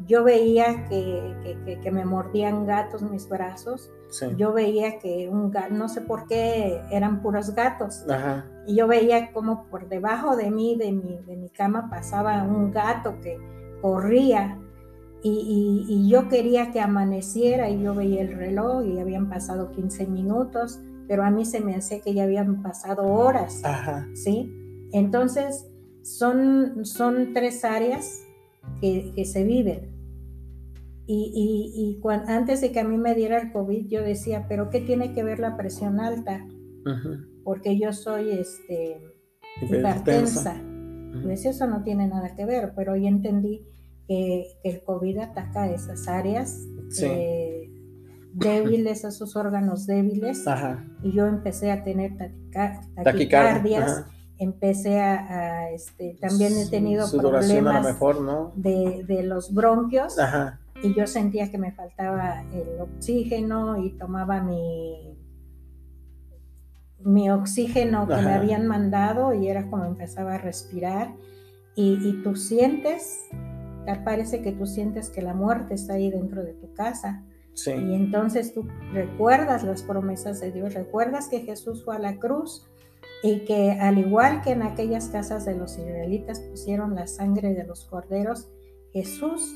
[0.06, 3.90] yo veía que, que, me mordían gatos mis brazos.
[4.37, 8.04] Yo veía que un gato, no sé por qué eran puros gatos.
[8.66, 12.72] Y yo veía como por debajo de mí, de mi, de mi cama, pasaba un
[12.72, 13.38] gato que
[13.83, 14.59] corría.
[15.22, 20.06] Y, y, yo quería que amaneciera y yo veía el reloj y habían pasado 15
[20.06, 23.62] minutos, pero a mí se me hacía que ya habían pasado horas.
[24.14, 24.50] ¿Sí?
[24.92, 25.66] Entonces,
[26.02, 28.22] son, son tres áreas
[28.80, 29.90] que, se viven.
[31.06, 34.80] Y, y, antes de que a mí me diera el COVID, yo decía, pero ¿qué
[34.80, 36.46] tiene que ver la presión alta?
[37.44, 39.02] Porque yo soy este,
[39.61, 40.62] hipertensa.
[41.24, 43.66] Pues eso no tiene nada que ver, pero hoy entendí
[44.11, 46.66] que, el COVID ataca a esas áreas
[47.01, 47.70] eh,
[48.33, 50.44] débiles, a esos órganos débiles.
[51.05, 52.16] Y yo empecé a tener
[53.05, 54.05] taquicardias.
[54.37, 60.16] Empecé a, este, también he tenido problemas mejor, de, los bronquios.
[60.83, 65.16] Y yo sentía que me faltaba el oxígeno y tomaba mi
[67.03, 71.14] mi oxígeno que me habían mandado y era como empezaba a respirar.
[71.75, 73.31] Y, y tú sientes,
[74.05, 77.25] parece que tú sientes que la muerte está ahí dentro de tu casa.
[77.66, 82.66] Y entonces tú recuerdas las promesas de Dios, recuerdas que Jesús fue a la cruz
[83.23, 87.64] y que al igual que en aquellas casas de los israelitas pusieron la sangre de
[87.64, 88.49] los corderos,
[88.93, 89.55] Jesús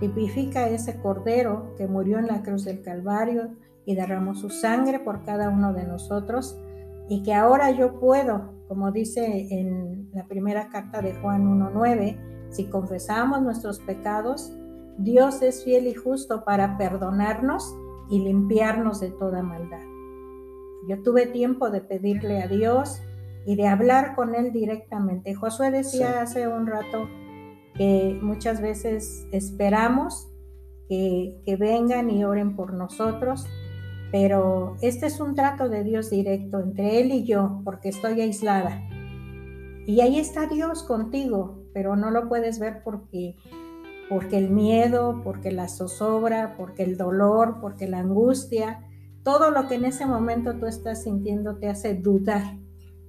[0.00, 3.50] tipifica ese cordero que murió en la cruz del Calvario
[3.84, 6.58] y derramó su sangre por cada uno de nosotros
[7.08, 12.66] y que ahora yo puedo, como dice en la primera carta de Juan 1.9, si
[12.66, 14.52] confesamos nuestros pecados,
[14.98, 17.74] Dios es fiel y justo para perdonarnos
[18.10, 19.82] y limpiarnos de toda maldad.
[20.88, 23.00] Yo tuve tiempo de pedirle a Dios
[23.46, 25.34] y de hablar con Él directamente.
[25.34, 27.08] Josué decía hace un rato
[27.74, 30.28] que muchas veces esperamos
[30.88, 33.46] que, que vengan y oren por nosotros,
[34.10, 38.82] pero este es un trato de Dios directo entre Él y yo, porque estoy aislada.
[39.86, 43.36] Y ahí está Dios contigo, pero no lo puedes ver porque
[44.08, 48.84] porque el miedo, porque la zozobra, porque el dolor, porque la angustia,
[49.22, 52.56] todo lo que en ese momento tú estás sintiendo te hace dudar.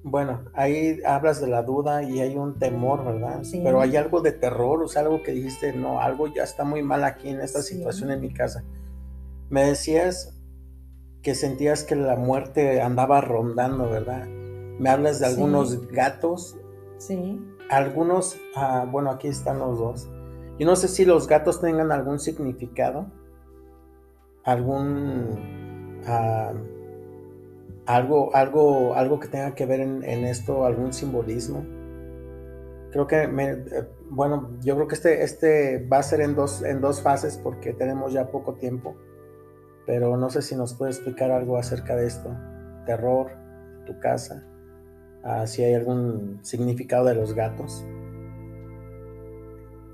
[0.04, 3.40] Bueno, ahí hablas de la duda y hay un temor, ¿verdad?
[3.42, 3.60] Sí.
[3.64, 6.84] Pero hay algo de terror, o sea, algo que dijiste, no, algo ya está muy
[6.84, 8.64] mal aquí en esta situación en mi casa.
[9.50, 10.40] Me decías
[11.24, 14.28] que sentías que la muerte andaba rondando, ¿verdad?
[14.28, 16.56] Me hablas de algunos gatos.
[17.00, 17.40] Sí.
[17.70, 20.10] Algunos, ah, bueno, aquí están los dos.
[20.58, 23.08] Y no sé si los gatos tengan algún significado,
[24.44, 25.38] algún
[27.86, 31.66] algo, algo, algo que tenga que ver en, esto, algún simbolismo.
[32.92, 36.82] Creo que, eh, bueno, yo creo que este, este va a ser en dos, en
[36.82, 38.96] dos fases porque tenemos ya poco tiempo,
[39.86, 42.30] pero no sé si nos puede explicar algo acerca de esto.
[42.86, 43.32] Terror,
[43.86, 44.44] tu casa,
[45.24, 47.86] ah, si hay algún significado de los gatos.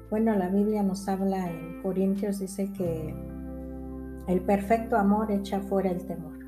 [0.10, 3.14] Bueno, la Biblia nos habla en Corintios, dice que
[4.28, 6.40] el perfecto amor echa fuera el temor.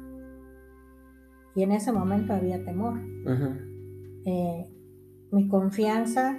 [1.56, 3.00] Y en ese momento había temor.
[4.26, 4.66] Eh,
[5.32, 6.38] mi confianza,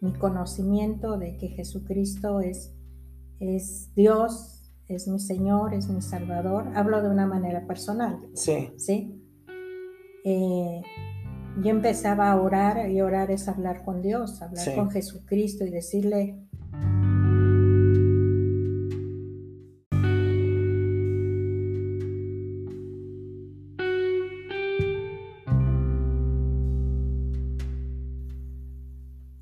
[0.00, 2.74] mi conocimiento de que Jesucristo es,
[3.38, 8.18] es Dios, es mi Señor, es mi Salvador, hablo de una manera personal.
[8.34, 8.72] Sí.
[8.76, 9.22] ¿sí?
[10.24, 10.82] Eh,
[11.58, 16.36] yo empezaba a orar y orar es hablar con Dios, hablar con Jesucristo y decirle,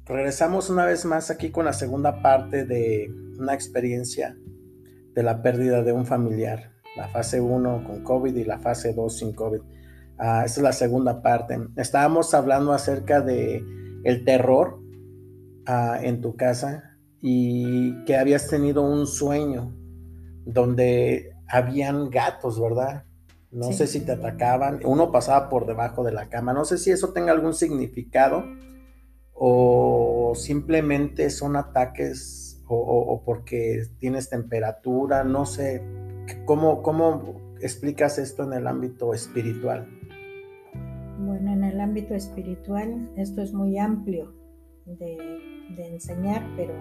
[0.07, 4.37] Regresamos una vez más aquí con la segunda parte de una experiencia
[5.15, 9.19] de la pérdida de un familiar, la fase 1 con COVID y la fase 2
[9.19, 9.61] sin COVID.
[10.19, 11.59] Esa es la segunda parte.
[11.77, 13.65] Estábamos hablando acerca de
[14.05, 14.81] el terror
[15.67, 19.77] ah, en tu casa y que habías tenido un sueño
[20.45, 23.05] donde habían gatos, ¿verdad?
[23.51, 26.91] No sé si te atacaban, uno pasaba por debajo de la cama, no sé si
[26.91, 28.45] eso tenga algún significado
[29.33, 35.83] o simplemente son ataques o, porque tienes temperatura, no sé,
[36.45, 39.98] ¿cómo, ¿cómo explicas esto en el ámbito espiritual?
[41.19, 44.33] Bueno, en el ámbito espiritual esto es muy amplio
[44.87, 45.19] de,
[45.77, 46.73] enseñar, pero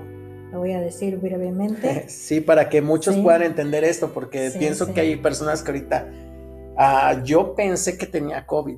[0.51, 2.05] lo voy a decir brevemente.
[2.07, 6.07] Sí, para que muchos puedan entender esto, porque pienso que hay personas que ahorita,
[6.77, 8.77] ah, yo pensé que tenía COVID,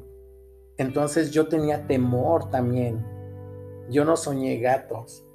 [0.78, 3.06] entonces yo tenía temor también.
[3.90, 5.26] Yo no soñé gatos,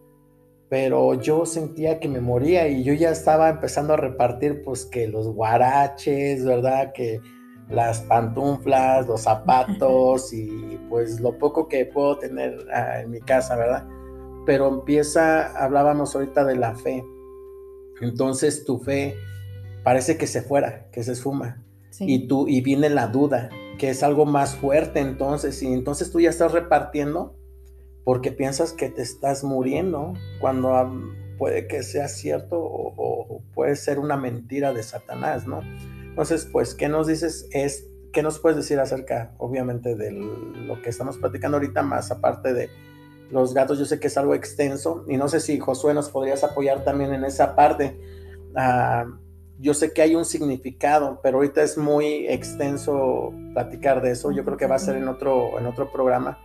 [0.71, 5.07] pero yo sentía que me moría y yo ya estaba empezando a repartir pues que
[5.07, 6.93] los guaraches, ¿verdad?
[6.95, 7.21] Que
[7.69, 13.57] las pantuflas, los zapatos y pues lo poco que puedo tener ah, en mi casa,
[13.57, 13.87] ¿verdad?
[14.47, 17.05] Pero empieza, hablábamos ahorita de la fe.
[18.01, 19.17] Entonces tu fe
[19.83, 21.63] parece que se fuera, que se esfuma.
[22.01, 26.21] Y tú y viene la duda, que es algo más fuerte entonces y entonces tú
[26.21, 27.37] ya estás repartiendo
[28.03, 30.73] porque piensas que te estás muriendo cuando
[31.39, 35.63] puede que sea cierto o puede ser una mentira de Satanás, ¿no?
[36.15, 37.49] Entonces, pues, ¿qué nos dices?
[37.51, 42.55] Es, ¿Qué nos puedes decir acerca, obviamente, de lo que estamos platicando ahorita, más aparte
[42.55, 42.71] de
[43.33, 43.81] los gatos?
[43.81, 47.13] Yo sé que es algo extenso y no sé si Josué nos podrías apoyar también
[47.13, 47.99] en esa parte.
[48.55, 49.07] Ah,
[49.59, 54.31] yo sé que hay un significado, pero ahorita es muy extenso platicar de eso.
[54.31, 56.39] Yo creo que va a ser en otro, en otro programa,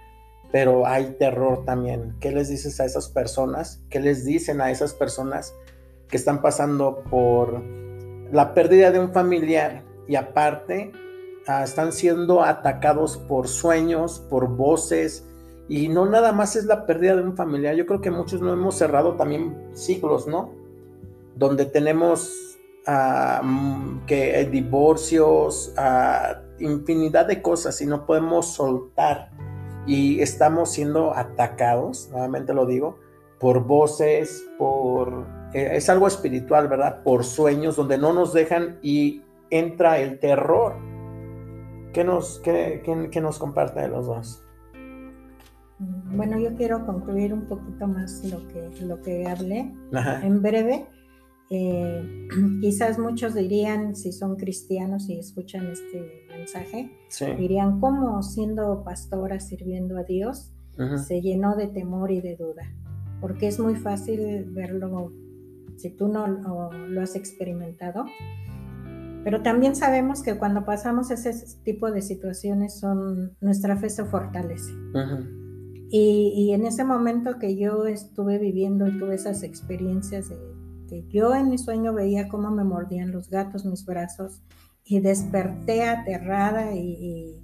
[0.51, 2.15] pero hay terror también.
[2.19, 3.83] ¿Qué les dices a esas personas?
[3.91, 5.53] ¿Qué les dicen a esas personas
[6.07, 7.61] que están pasando por
[8.31, 10.91] la pérdida de un familiar y aparte
[11.47, 15.25] ah, están siendo atacados por sueños, por voces
[15.67, 17.75] y no nada más es la pérdida de un familiar.
[17.75, 20.51] Yo creo que muchos no hemos cerrado también siglos, ¿no?
[21.35, 29.29] Donde tenemos ah, mm, que eh, divorcios, uh, infinidad de cosas y no podemos soltar
[29.85, 32.99] y estamos siendo atacados, nuevamente lo digo,
[33.39, 37.01] por voces, por eh, es algo espiritual, ¿verdad?
[37.03, 40.75] Por sueños donde no nos dejan y entra el terror.
[41.93, 44.43] ¿Qué nos, qué, nos comparte de los dos?
[45.79, 49.73] Bueno, yo quiero concluir un poquito más lo que, lo que hablé
[50.23, 50.85] en breve.
[51.49, 52.27] Eh,
[52.61, 56.91] quizás muchos dirían, si son cristianos y escuchan este mensaje,
[57.37, 60.51] dirían, ¿cómo siendo pastora sirviendo a Dios
[61.07, 62.71] se llenó de temor y de duda?
[63.19, 65.11] Porque es muy fácil verlo
[65.79, 68.05] si tú no lo, has experimentado.
[69.23, 74.71] Pero también sabemos que cuando pasamos ese tipo de situaciones son nuestra fe se fortalece.
[75.89, 80.37] y, en ese momento que yo estuve viviendo y tuve esas experiencias de
[80.89, 84.41] que yo en mi sueño veía cómo me mordían los gatos mis brazos
[84.83, 87.35] y desperté aterrada y,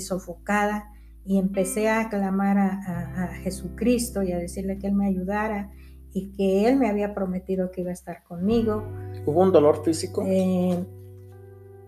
[0.00, 0.90] sofocada
[1.24, 5.70] y empecé a clamar a, a, Jesucristo y a decirle que Él me ayudara
[6.14, 8.84] y que él me había prometido que iba a estar conmigo.
[9.26, 10.22] ¿Hubo un dolor físico?
[10.24, 10.78] Eh,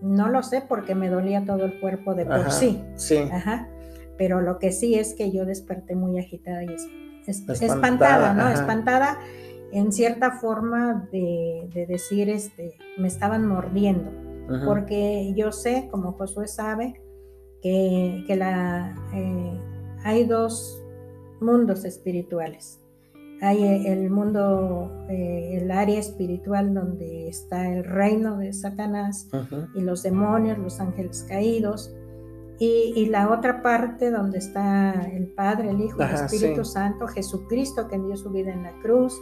[0.02, 2.82] no lo sé porque me dolía todo el cuerpo de por sí.
[2.96, 3.18] Sí.
[3.32, 3.68] Ajá.
[4.18, 6.74] Pero lo que sí es que yo desperté muy agitada y
[7.28, 8.48] espantada, ¿no?
[8.48, 9.18] Espantada
[9.72, 14.10] en cierta forma de, decir, este, me estaban mordiendo.
[14.64, 17.00] Porque yo sé, como Josué sabe,
[17.62, 19.60] que, la, eh,
[20.04, 20.80] hay dos
[21.40, 22.80] mundos espirituales
[23.40, 29.28] hay el mundo, eh, el área espiritual donde está el reino de Satanás
[29.74, 31.94] y los demonios, los ángeles caídos,
[32.58, 37.98] y, la otra parte donde está el Padre, el Hijo, el Espíritu Santo, Jesucristo que
[37.98, 39.14] dio su vida en la cruz.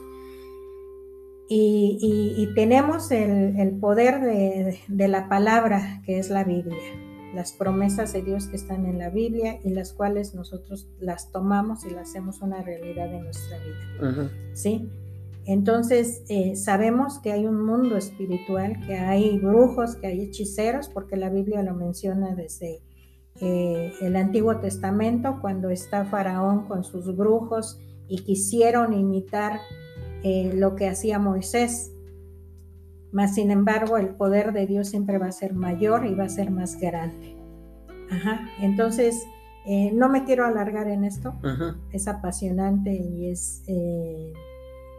[1.48, 4.20] Y, tenemos el, poder
[4.86, 7.03] de la palabra que es la Biblia
[7.34, 11.84] las promesas de Dios que están en la Biblia y las cuales nosotros las tomamos
[11.84, 14.30] y las hacemos una realidad en nuestra vida.
[14.54, 14.88] ¿Sí?
[15.46, 21.16] Entonces, eh, sabemos que hay un mundo espiritual, que hay brujos, que hay hechiceros, porque
[21.16, 22.80] la Biblia lo menciona desde
[23.40, 27.78] eh, el Antiguo Testamento, cuando está Faraón con sus brujos
[28.08, 29.60] y quisieron imitar
[30.22, 31.93] eh, lo que hacía Moisés.
[33.14, 36.28] Mas, sin embargo, el poder de Dios siempre va a ser mayor y va a
[36.28, 37.34] ser más grande.
[38.10, 38.46] Ajá.
[38.60, 39.24] Entonces,
[39.64, 41.32] eh, no me quiero alargar en esto.
[41.90, 43.62] Es apasionante y es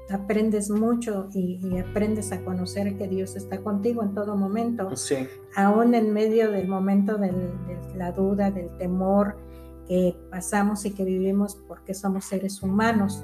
[0.10, 4.96] aprendes mucho y, aprendes a conocer que Dios está contigo en todo momento.
[4.96, 5.28] Sí.
[5.56, 7.34] Aún en medio del momento de
[7.96, 9.38] la duda, del temor
[9.88, 13.24] que pasamos y que vivimos porque somos seres humanos,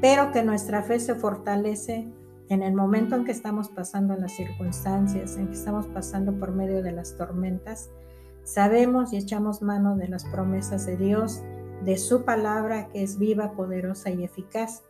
[0.00, 2.08] pero que nuestra fe se fortalece
[2.48, 6.82] en el momento en que estamos pasando las circunstancias, en que estamos pasando por medio
[6.82, 7.90] de las tormentas.
[8.42, 11.42] Sabemos y echamos mano de las promesas de Dios,
[11.84, 14.82] de su palabra que es viva, poderosa y eficaz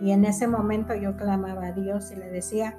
[0.00, 2.78] y en ese momento yo clamaba a Dios y le decía,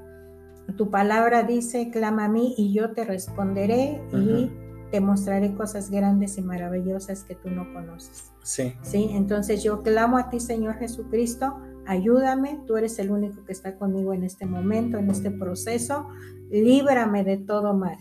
[0.75, 4.51] tu palabra dice, clama a mí y yo te responderé y
[4.89, 8.31] te mostraré cosas grandes y maravillosas que tú no conoces.
[8.43, 8.73] Sí.
[8.81, 13.77] Sí, entonces yo clamo a ti, Señor Jesucristo, ayúdame, tú eres el único que está
[13.77, 16.07] conmigo en este momento, en este proceso,
[16.49, 17.97] líbrame de todo mal.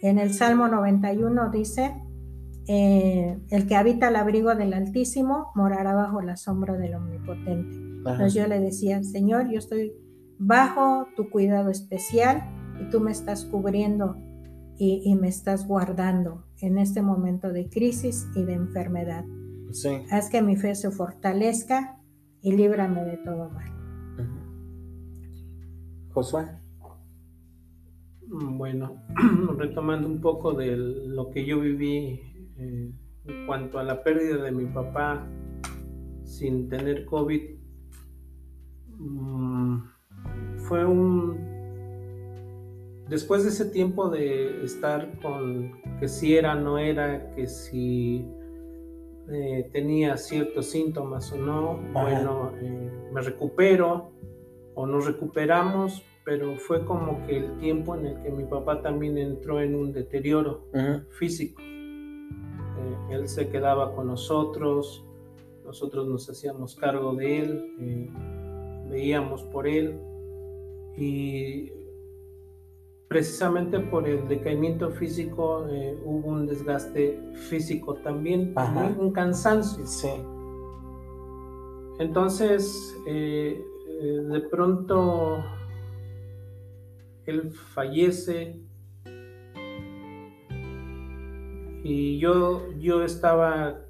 [0.00, 1.94] En el Salmo 91 dice,
[2.68, 7.76] eh, el que habita al abrigo del Altísimo morará bajo la sombra del Omnipotente.
[7.76, 9.92] Entonces yo le decía, Señor, yo estoy
[10.38, 12.42] bajo tu cuidado especial
[12.80, 14.16] y tú me estás cubriendo
[14.80, 19.24] y, me estás guardando en este momento de crisis y de enfermedad.
[20.10, 21.97] Haz que mi fe se fortalezca
[22.48, 23.70] y líbrame de todo mal.
[26.12, 26.44] Josué.
[28.26, 29.02] Bueno,
[29.56, 32.20] retomando un poco de lo que yo viví
[32.56, 32.92] eh,
[33.24, 35.26] en cuanto a la pérdida de mi papá
[36.24, 37.58] sin tener COVID,
[38.98, 39.78] Mm,
[40.68, 41.36] fue un...
[43.08, 48.26] Después de ese tiempo de estar con que si era, no era, que si
[49.30, 54.12] eh, tenía ciertos síntomas o no, bueno, eh, me recupero
[54.74, 59.18] o nos recuperamos, pero fue como que el tiempo en el que mi papá también
[59.18, 60.66] entró en un deterioro
[61.10, 61.60] físico.
[61.60, 65.04] Eh, él se quedaba con nosotros,
[65.64, 68.10] nosotros nos hacíamos cargo de él
[68.88, 69.98] veíamos por él
[70.96, 71.70] y
[73.08, 78.54] precisamente por el decaimiento físico eh, hubo un desgaste físico también,
[78.98, 79.86] un cansancio.
[79.86, 80.10] Sí.
[81.98, 83.64] Entonces, eh,
[84.00, 85.42] eh, de pronto,
[87.24, 88.60] él fallece
[91.82, 93.84] y yo, yo estaba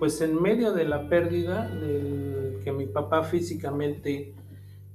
[0.00, 4.34] pues en medio de la pérdida, de que mi papá físicamente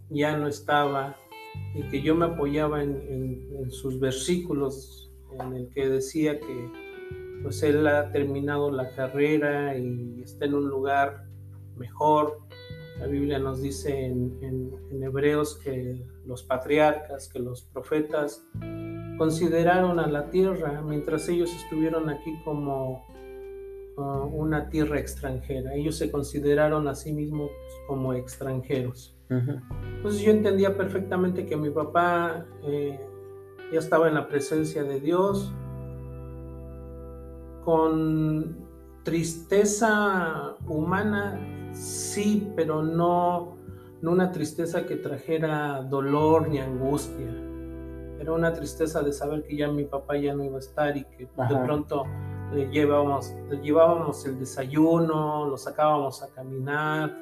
[0.10, 1.18] ya no estaba
[1.76, 6.70] y que yo me apoyaba en, sus versículos en el que decía que
[7.42, 11.26] pues él ha terminado la carrera y está en un lugar
[11.76, 12.40] mejor.
[13.00, 18.46] La Biblia nos dice en, en Hebreos que los patriarcas, que los profetas
[19.18, 23.04] consideraron a la tierra mientras ellos estuvieron aquí como
[23.96, 25.76] una tierra extranjera.
[25.76, 27.52] Ellos se consideraron a sí mismos
[27.88, 29.13] como extranjeros.
[29.30, 33.00] Entonces yo entendía perfectamente que mi papá eh,
[33.72, 35.54] ya estaba en la presencia de Dios,
[37.64, 38.58] con
[39.04, 41.40] tristeza humana,
[41.74, 43.58] sí, pero no,
[44.02, 47.32] no una tristeza que trajera dolor ni angustia.
[48.20, 51.04] Era una tristeza de saber que ya mi papá ya no iba a estar y
[51.06, 52.04] que de pronto
[52.54, 57.16] llevábamos, llevábamos el desayuno, lo sacábamos a caminar,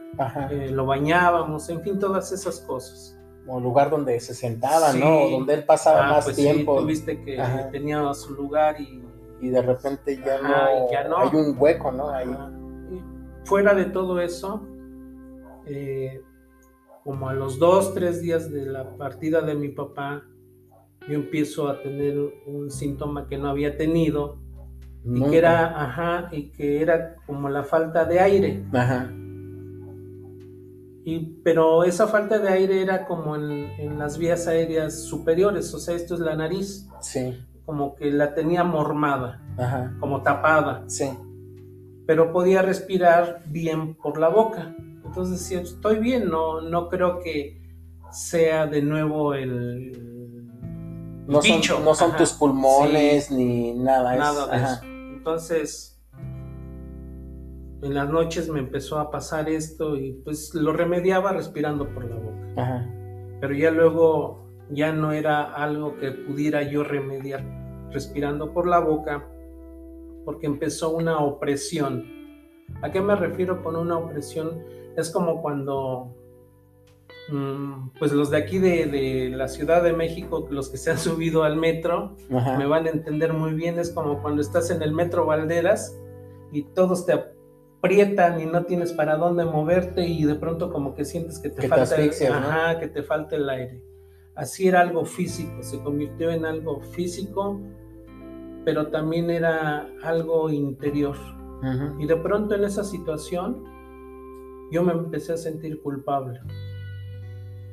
[0.49, 3.17] eh, lo bañábamos, en fin, todas esas cosas.
[3.45, 5.29] Como lugar donde se sentaba, ¿no?
[5.29, 6.79] Donde él pasaba ah, más pues tiempo.
[6.79, 9.03] Sí, viste que tenía su lugar y...
[9.41, 10.39] Y de repente ya,
[11.07, 12.09] no, hay un hueco, ¿no?
[12.11, 12.29] Ahí.
[13.43, 14.67] Fuera de todo eso,
[15.65, 16.21] eh,
[17.03, 20.23] como a los dos, tres días de la partida de mi papá,
[21.07, 24.37] yo empiezo a tener un síntoma que no había tenido,
[25.03, 28.63] y que era, ajá, y que era como la falta de aire.
[28.71, 29.11] Ajá.
[31.03, 35.95] Y, pero esa falta de aire era como en, las vías aéreas superiores, o sea,
[35.95, 36.87] esto es la nariz.
[37.01, 37.37] Sí.
[37.65, 39.95] Como que la tenía mormada, Ajá.
[39.99, 40.83] como tapada.
[40.87, 41.09] Sí.
[42.05, 44.75] Pero podía respirar bien por la boca.
[45.03, 47.59] Entonces decía, estoy bien, no, no creo que
[48.11, 50.01] sea de nuevo el,
[51.27, 54.15] no Son, no son tus pulmones ni nada.
[54.15, 54.90] Nada de eso.
[55.21, 56.03] Entonces,
[57.83, 62.15] en las noches me empezó a pasar esto y pues lo remediaba respirando por la
[62.15, 62.89] boca.
[63.39, 67.43] Pero ya luego ya no era algo que pudiera yo remediar
[67.91, 69.29] respirando por la boca,
[70.25, 72.03] porque empezó una opresión.
[72.81, 74.63] ¿A qué me refiero con una opresión?
[74.97, 76.15] Es como cuando
[77.99, 81.57] pues los de aquí de, la Ciudad de México, los que se han subido al
[81.57, 85.97] metro, me van a entender muy bien, es como cuando estás en el metro Valderas
[86.51, 91.05] y todos te aprietan y no tienes para dónde moverte y de pronto como que
[91.05, 92.11] sientes que te, falta, el,
[92.79, 93.83] que te falta el aire.
[94.35, 97.59] Así era algo físico, se convirtió en algo físico,
[98.65, 101.15] pero también era algo interior.
[101.99, 103.63] Y de pronto en esa situación
[104.71, 106.39] yo me empecé a sentir culpable.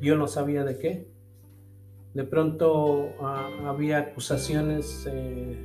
[0.01, 1.09] Yo no sabía de qué.
[2.14, 5.57] De pronto ah, había acusaciones eh,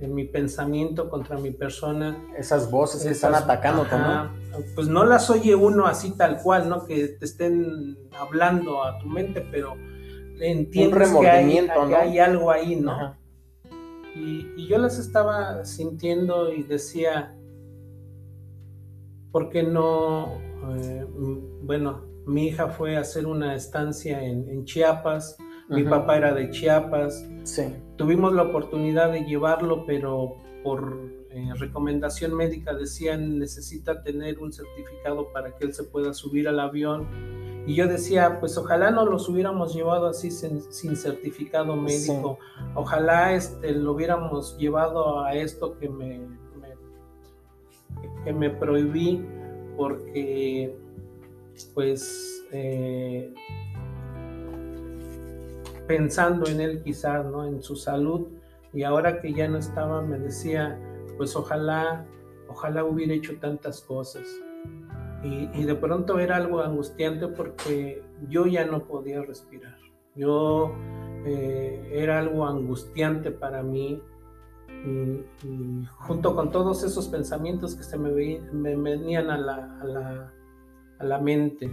[0.00, 2.16] en mi pensamiento contra mi persona.
[2.36, 4.30] Esas voces que están atacando, ¿no?
[4.74, 6.84] Pues no las oye uno así tal cual, ¿no?
[6.84, 9.74] Que te estén hablando a tu mente, pero
[10.40, 13.16] entiendes que, hay, hay, algo ahí, ¿no?
[14.14, 17.34] Y, y, yo las estaba sintiendo y decía,
[19.30, 20.38] ¿por qué no?
[20.78, 21.06] Eh,
[21.62, 25.36] bueno, mi hija fue a hacer una estancia en, en Chiapas,
[25.68, 27.26] mi papá era de Chiapas.
[27.44, 27.74] Sí.
[27.96, 35.32] Tuvimos la oportunidad de llevarlo, pero por eh, recomendación médica decían necesita tener un certificado
[35.32, 37.06] para que él se pueda subir al avión.
[37.66, 42.38] Y yo decía, pues ojalá no los hubiéramos llevado así sin, certificado médico.
[42.74, 46.20] Ojalá este, lo hubiéramos llevado a esto que me,
[48.24, 49.24] que me prohibí
[49.76, 50.76] porque
[51.74, 53.32] pues eh,
[55.86, 57.44] pensando en él quizás, ¿no?
[57.44, 58.28] En su salud.
[58.72, 60.78] Y ahora que ya no estaba, me decía,
[61.16, 62.06] pues ojalá,
[62.48, 64.26] ojalá hubiera hecho tantas cosas.
[65.22, 69.76] Y, de pronto era algo angustiante porque yo ya no podía respirar.
[70.16, 70.72] Yo
[71.24, 74.02] eh, era algo angustiante para mí.
[74.84, 80.32] Y, junto con todos esos pensamientos que se me, venían a la,
[80.98, 81.70] a la mente.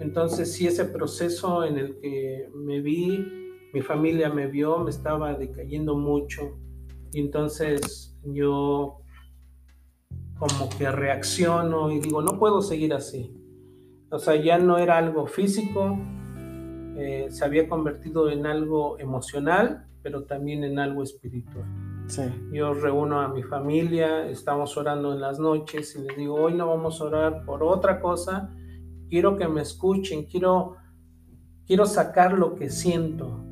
[0.00, 3.38] Entonces, sí, ese proceso en el que me vi
[3.72, 6.58] mi familia me vio, me estaba decayendo mucho
[7.12, 9.00] y entonces yo
[10.38, 13.34] como que reacciono y digo, no puedo seguir así.
[14.10, 15.98] O sea, ya no era algo físico,
[16.96, 21.66] eh, se había convertido en algo emocional, pero también en algo espiritual.
[22.08, 22.22] Sí.
[22.52, 26.66] Yo reúno a mi familia, estamos orando en las noches y les digo, hoy no
[26.66, 28.50] vamos a orar por otra cosa,
[29.10, 30.76] quiero que me escuchen, quiero,
[31.66, 33.44] quiero sacar lo que siento,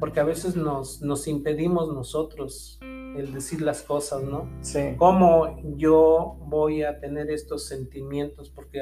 [0.00, 4.48] porque a veces nos, nos impedimos nosotros el decir las cosas, ¿no?
[4.62, 4.94] Sí.
[4.96, 8.48] ¿Cómo yo voy a tener estos sentimientos?
[8.48, 8.80] Porque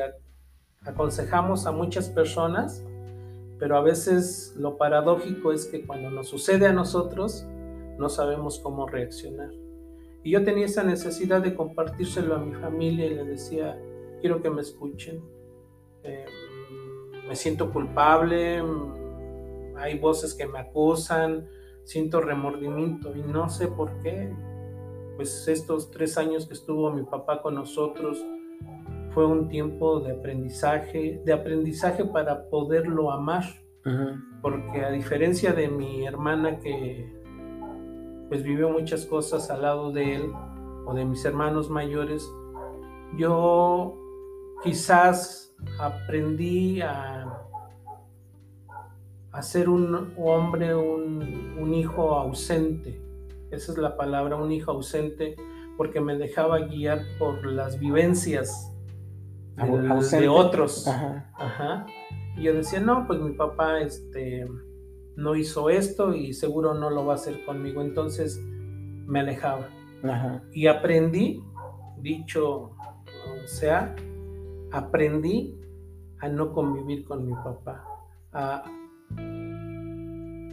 [0.83, 2.85] aconsejamos a muchas personas,
[3.59, 7.45] pero a veces lo paradójico es que cuando nos sucede a nosotros,
[7.99, 9.51] no sabemos cómo reaccionar.
[10.23, 13.79] Y yo tenía esa necesidad de compartírselo a mi familia y le decía,
[14.21, 15.23] quiero que me escuchen,
[16.03, 16.27] eh,
[17.27, 18.63] me siento culpable,
[19.77, 21.49] hay voces que me acusan,
[21.85, 24.35] siento remordimiento y no sé por qué.
[25.17, 28.25] Pues estos tres años que estuvo mi papá con nosotros
[29.13, 33.45] fue un tiempo de aprendizaje, de aprendizaje para poderlo amar.
[34.43, 37.18] Porque a diferencia de mi hermana que
[38.29, 40.33] pues vivió muchas cosas al lado de él
[40.87, 42.31] o de mis hermanos mayores,
[43.17, 43.95] yo
[44.63, 47.49] quizás aprendí a
[49.39, 53.01] a ser un hombre, un, hijo ausente.
[53.51, 55.37] Esa es la palabra, un hijo ausente,
[55.77, 58.75] porque me dejaba guiar por las vivencias
[59.57, 60.89] de, otros.
[62.37, 64.47] Y yo decía, no, pues mi papá este,
[65.19, 67.83] no hizo esto y seguro no lo va a hacer conmigo.
[67.83, 68.41] Entonces
[69.07, 69.69] me alejaba.
[70.53, 71.43] Y aprendí,
[72.01, 72.71] dicho
[73.45, 73.97] o sea,
[74.71, 75.59] aprendí
[76.21, 77.85] a no convivir con mi papá,
[78.33, 78.65] a,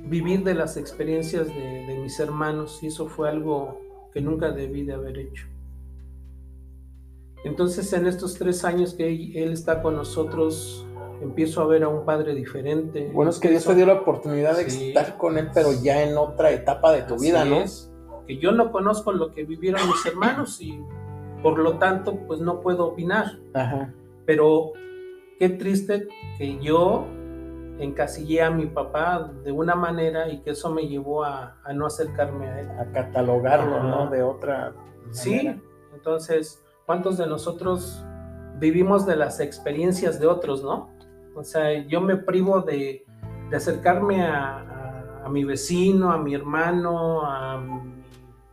[0.07, 3.79] vivir de las experiencias de, mis hermanos y eso fue algo
[4.13, 5.47] que nunca debí de haber hecho.
[7.43, 10.87] Entonces en estos tres años que él, está con nosotros,
[11.21, 13.09] empiezo a ver a un padre diferente.
[13.13, 16.17] Bueno, es que Dios te dio la oportunidad de estar con él, pero ya en
[16.17, 17.63] otra etapa de tu vida, ¿no?
[18.25, 20.81] que yo no conozco lo que vivieron mis hermanos y
[21.41, 23.37] por lo tanto, pues no puedo opinar.
[24.25, 24.73] Pero
[25.37, 26.07] qué triste
[26.39, 27.05] que yo
[27.77, 32.47] encasillé a mi papá de una manera y que eso me llevó a, no acercarme
[32.47, 32.69] a él.
[32.79, 34.09] A catalogarlo, ¿no?
[34.09, 34.73] De otra.
[35.11, 35.61] Sí,
[35.93, 38.03] entonces, ¿cuántos de nosotros
[38.57, 40.89] vivimos de las experiencias de otros, no?
[41.35, 43.05] O sea, yo me privo de,
[43.53, 44.71] acercarme a,
[45.29, 48.03] mi vecino, a mi hermano, a mi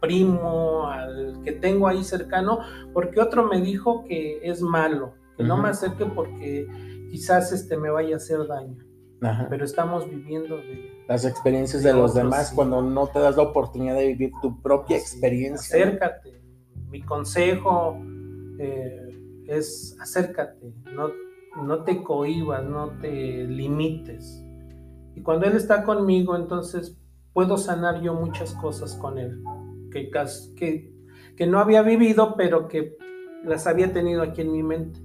[0.00, 2.60] primo, al que tengo ahí cercano,
[2.92, 6.66] porque otro me dijo que es malo, que no me acerque porque
[7.10, 8.78] quizás este me vaya a hacer daño.
[9.48, 13.94] Pero estamos viviendo de, las experiencias de, los demás cuando no te das la oportunidad
[13.94, 15.76] de vivir tu propia experiencia.
[15.76, 16.42] Acércate.
[16.88, 17.96] Mi consejo
[18.58, 21.08] eh, es acércate, no,
[21.56, 24.44] no te cohibas, no te limites.
[25.14, 26.98] Y cuando Él está conmigo, entonces
[27.32, 29.42] puedo sanar yo muchas cosas con Él,
[29.90, 30.10] que,
[30.56, 30.94] que,
[31.36, 32.96] que no había vivido, pero que
[33.44, 35.00] las había tenido aquí en mi mente.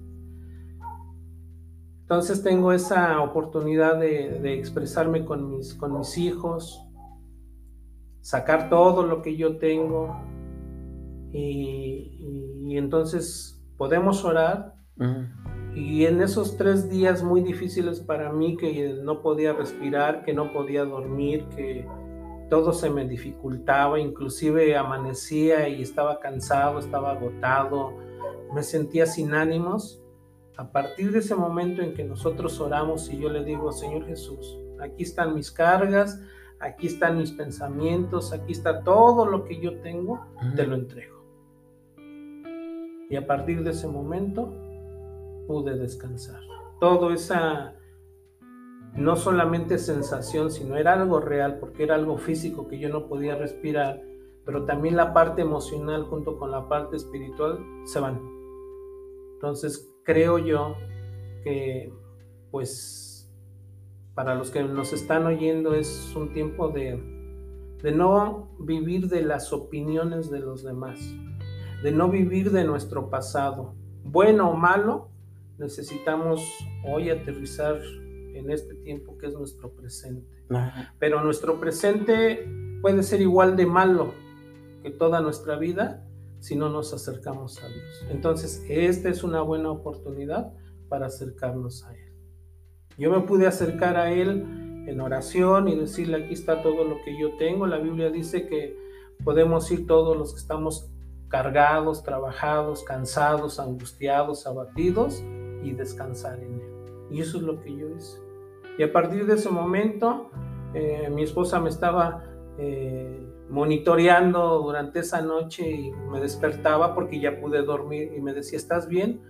[2.02, 6.82] Entonces tengo esa oportunidad de, expresarme con mis, con mis hijos,
[8.22, 10.16] sacar todo lo que yo tengo
[11.34, 14.76] y, entonces podemos orar.
[15.78, 20.52] Y en esos tres días muy difíciles para mí, que no podía respirar, que no
[20.52, 21.86] podía dormir, que
[22.50, 27.94] todo se me dificultaba, inclusive amanecía y estaba cansado, estaba agotado,
[28.56, 30.02] me sentía sin ánimos
[30.58, 34.58] a partir de ese momento en que nosotros oramos y yo le digo, Señor Jesús,
[34.82, 36.20] aquí están mis cargas,
[36.60, 40.26] aquí están mis pensamientos, aquí está todo lo que yo tengo,
[40.56, 41.24] te lo entrego.
[43.12, 44.67] Y a partir de ese momento
[45.48, 46.42] pude descansar.
[46.80, 47.76] Todo esa,
[48.94, 53.36] no solamente sensación, sino era algo real, porque era algo físico que yo no podía
[53.36, 54.04] respirar,
[54.46, 58.22] pero también la parte emocional junto con la parte espiritual se van.
[59.34, 60.76] Entonces creo yo
[61.44, 61.94] que
[62.52, 63.08] pues
[64.16, 67.00] para los que nos están oyendo es un tiempo de,
[67.84, 71.00] de no vivir de las opiniones de los demás,
[71.84, 75.10] de no vivir de nuestro pasado, bueno o malo,
[75.58, 76.42] necesitamos
[76.86, 77.80] hoy aterrizar
[78.34, 80.46] en este tiempo que es nuestro presente.
[81.00, 82.48] Pero nuestro presente
[82.82, 84.14] puede ser igual de malo
[84.84, 86.04] que toda nuestra vida
[86.40, 88.06] si no nos acercamos a Dios.
[88.10, 90.54] Entonces, esta es una buena oportunidad
[90.88, 92.14] para acercarnos a Él.
[92.98, 97.20] Yo me pude acercar a Él en oración y decirle, aquí está todo lo que
[97.20, 97.66] yo tengo.
[97.66, 98.78] La Biblia dice que
[99.24, 100.90] podemos ir todos los que estamos
[101.28, 105.24] cargados, trabajados, cansados, angustiados, abatidos
[105.64, 106.72] y descansar en Él.
[107.10, 108.20] Y eso es lo que yo hice.
[108.78, 110.30] Y a partir de ese momento,
[110.74, 112.24] eh, mi esposa me estaba...
[112.58, 118.58] Eh, monitoreando durante esa noche y me despertaba porque ya pude dormir y me decía,
[118.58, 119.22] ¿estás bien?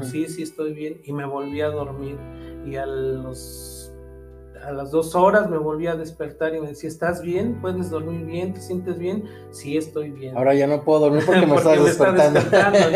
[0.00, 2.16] sí, sí estoy bien y me volví a dormir
[2.64, 3.92] y a los
[4.64, 7.60] a las dos horas me volví a despertar y me decía, ¿estás bien?
[7.60, 8.54] ¿Puedes dormir bien?
[8.54, 9.24] ¿Te sientes bien?
[9.50, 10.34] Sí, estoy bien.
[10.38, 12.40] Ahora ya no puedo dormir porque me estás despertando.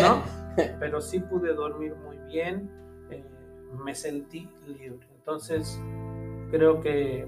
[0.01, 0.23] ¿no?
[0.81, 2.71] Pero sí pude dormir muy bien,
[3.11, 3.25] eh,
[3.85, 5.07] me sentí libre.
[5.17, 5.81] Entonces,
[6.51, 7.27] creo que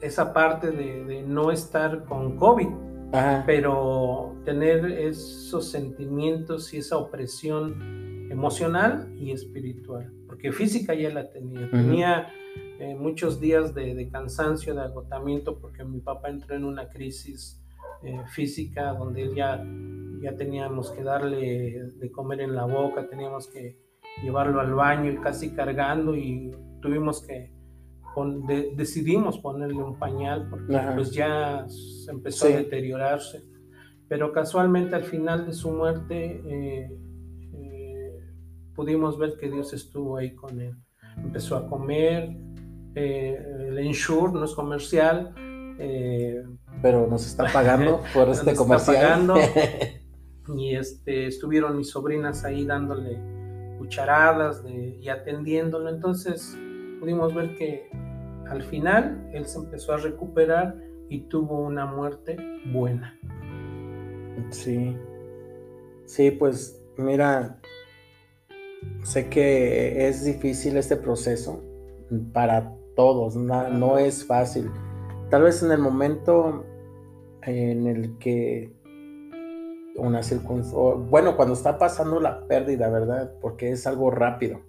[0.00, 2.68] esa parte de, no estar con COVID,
[3.46, 11.70] pero tener esos sentimientos y esa opresión emocional y espiritual, porque física ya la tenía,
[11.70, 12.28] tenía
[12.80, 17.62] eh, muchos días de, cansancio, de agotamiento, porque mi papá entró en una crisis
[18.02, 19.64] eh, física donde ya,
[20.24, 23.78] ya teníamos que darle de comer en la boca, teníamos que
[24.22, 26.50] llevarlo al baño y casi cargando y
[26.80, 27.52] tuvimos que
[28.76, 31.66] decidimos ponerle un pañal porque pues ya
[32.08, 33.42] empezó a deteriorarse.
[34.08, 36.98] Pero casualmente al final de su muerte eh,
[37.54, 38.20] eh,
[38.74, 40.74] pudimos ver que Dios estuvo ahí con él.
[41.16, 42.36] Empezó a comer,
[42.94, 43.36] eh,
[43.68, 45.34] el Ensure no es comercial.
[46.82, 49.26] Pero nos está pagando por este comercial.
[50.48, 53.18] y este, estuvieron mis sobrinas ahí dándole
[53.78, 54.62] cucharadas
[55.00, 55.88] y atendiéndolo.
[55.88, 56.56] Entonces
[57.00, 57.90] pudimos ver que
[58.48, 60.76] al final él se empezó a recuperar
[61.08, 62.36] y tuvo una muerte
[62.72, 63.18] buena.
[64.50, 64.96] Sí,
[66.04, 67.58] sí, pues mira,
[69.02, 71.62] sé que es difícil este proceso
[72.32, 74.70] para todos, no, es fácil.
[75.30, 76.64] Tal vez en el momento
[77.42, 78.72] en el que
[79.96, 80.78] una circunstancia,
[81.08, 83.32] bueno, cuando está pasando la pérdida, ¿verdad?
[83.40, 84.60] Porque es algo rápido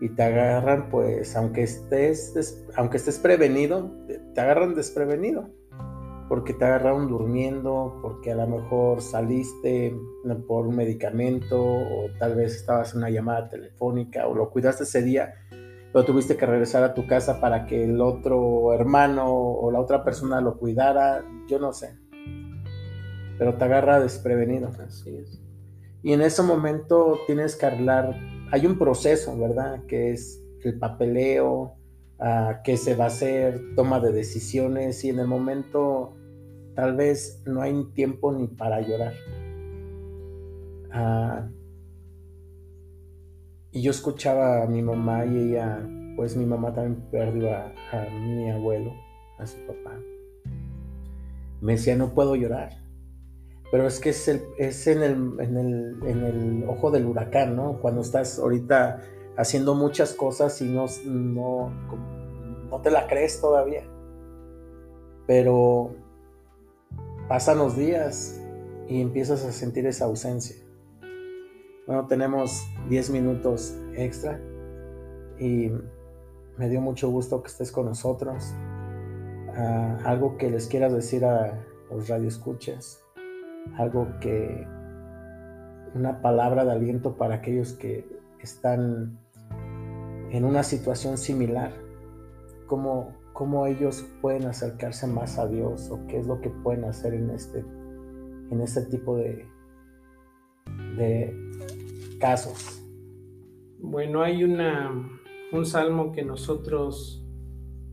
[0.00, 3.92] y te agarran, pues, aunque estés, aunque estés prevenido,
[4.34, 5.48] te agarran desprevenido,
[6.28, 9.94] porque te agarraron durmiendo, porque a lo mejor saliste
[10.48, 15.02] por un medicamento, o tal vez estabas en una llamada telefónica, o lo cuidaste ese
[15.02, 15.34] día,
[15.92, 20.02] pero tuviste que regresar a tu casa para que el otro hermano o la otra
[20.02, 22.01] persona lo cuidara, yo no sé.
[23.38, 24.68] Pero te agarra desprevenido.
[24.86, 25.40] Así es.
[26.02, 28.14] Y en ese momento tienes que hablar
[28.52, 29.86] hay un proceso, ¿verdad?
[29.86, 31.74] Que es el papeleo,
[32.18, 36.14] uh, qué se va a hacer, toma de decisiones y en el momento
[36.76, 39.14] tal vez no hay tiempo ni para llorar.
[40.92, 41.48] Ah,
[43.70, 47.72] y yo escuchaba a mi mamá y ella, pues mi mamá también perdió a,
[48.20, 48.92] mi abuelo,
[49.38, 49.98] a su papá.
[51.62, 52.81] Me decía, no puedo llorar.
[53.72, 54.28] Pero es que es,
[54.86, 57.80] en, el, ojo del huracán, ¿no?
[57.80, 59.00] Cuando estás ahorita
[59.36, 61.72] haciendo muchas cosas y no
[62.82, 63.82] te la crees todavía.
[65.26, 65.90] Pero
[67.28, 68.40] pasan los días
[68.88, 70.56] y empiezas a sentir esa ausencia.
[71.86, 74.40] Bueno, tenemos 10 minutos extra
[75.38, 75.72] y
[76.56, 78.54] me dio mucho gusto que estés con nosotros.
[79.56, 83.01] Ah, algo que les quieras decir a los radioescuchas,
[83.76, 84.66] algo que
[85.94, 88.06] una palabra de aliento para aquellos que
[88.40, 89.18] están
[90.30, 91.72] en una situación similar,
[92.66, 97.14] cómo, cómo ellos pueden acercarse más a Dios o qué es lo que pueden hacer
[97.14, 97.60] en este,
[98.50, 99.46] en este tipo de,
[100.96, 102.82] de casos.
[103.78, 104.90] Bueno, hay una,
[105.52, 107.26] un salmo que nosotros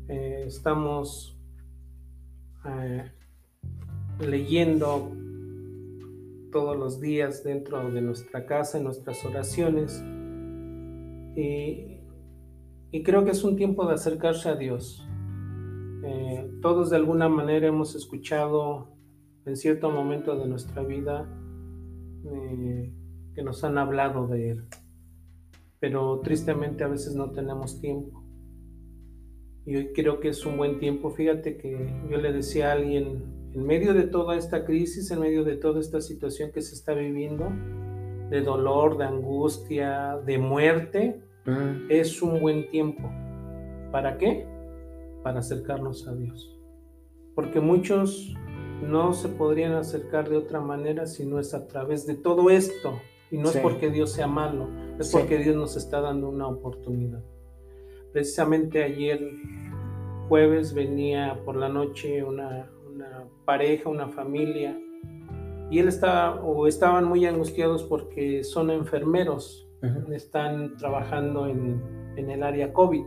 [0.07, 1.37] eh, estamos
[2.65, 3.11] eh,
[4.19, 5.11] leyendo
[6.51, 10.03] todos los días dentro de nuestra casa, en nuestras oraciones.
[11.35, 11.99] Y,
[13.03, 15.07] creo que es un tiempo de acercarse a Dios.
[16.03, 18.89] Eh, todos de alguna manera hemos escuchado
[19.45, 21.27] en cierto momento de nuestra vida
[22.25, 22.93] eh,
[23.35, 24.65] que nos han hablado de Él,
[25.79, 28.23] pero tristemente a veces no tenemos tiempo.
[29.65, 31.11] Y hoy creo que es un buen tiempo.
[31.11, 35.43] Fíjate que yo le decía a alguien, en medio de toda esta crisis, en medio
[35.43, 37.51] de toda esta situación que se está viviendo,
[38.29, 41.87] de dolor, de angustia, de muerte, mm.
[41.89, 43.09] es un buen tiempo.
[43.91, 44.45] ¿Para qué?
[45.23, 46.57] para acercarnos a Dios.
[47.35, 48.33] Porque muchos
[48.81, 52.99] no se podrían acercar de otra manera si no es a través de todo esto.
[53.31, 57.23] Y no es porque Dios sea malo, es porque Dios nos está dando una oportunidad.
[58.11, 59.21] Precisamente ayer
[60.27, 62.71] jueves venía por la noche una,
[63.45, 64.77] pareja, una familia,
[65.69, 69.67] y él estaba o estaban muy angustiados porque son enfermeros,
[70.11, 71.81] están trabajando en,
[72.15, 73.05] en el área COVID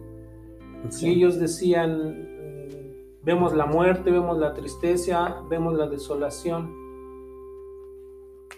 [1.00, 6.74] y ellos decían, mm, vemos la muerte, vemos la tristeza, vemos la desolación.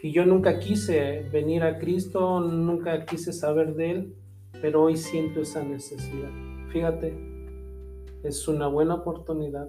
[0.02, 4.14] Y yo nunca quise venir a Cristo, nunca quise saber de Él,
[4.60, 6.30] pero hoy siento esa necesidad.
[6.68, 7.14] Fíjate,
[8.22, 9.68] es una buena oportunidad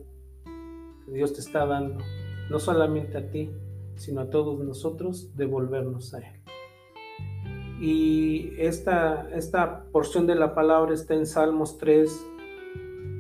[1.08, 2.04] Dios te está dando,
[2.50, 3.52] no solamente a ti,
[3.96, 6.42] sino a todos nosotros, de volvernos a Él.
[7.80, 12.26] Y esta, esta porción de la palabra está en Salmos 3,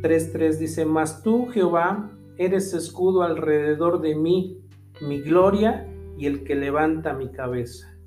[0.01, 4.61] 3.3 dice, Mas tú, Jehová, eres escudo alrededor de mí,
[5.01, 7.97] mi gloria y el que levanta mi cabeza.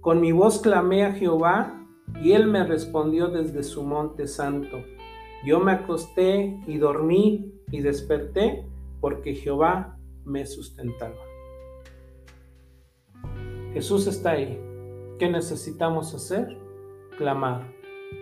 [0.00, 1.80] Con mi voz clamé a Jehová,
[2.22, 4.76] y él me respondió desde su monte santo.
[5.46, 8.66] Yo me acosté y dormí y desperté,
[9.04, 11.18] porque Jehová me sustentaba.
[13.74, 14.58] Jesús está ahí.
[15.18, 16.56] ¿Qué necesitamos hacer?
[17.18, 17.70] Clamar.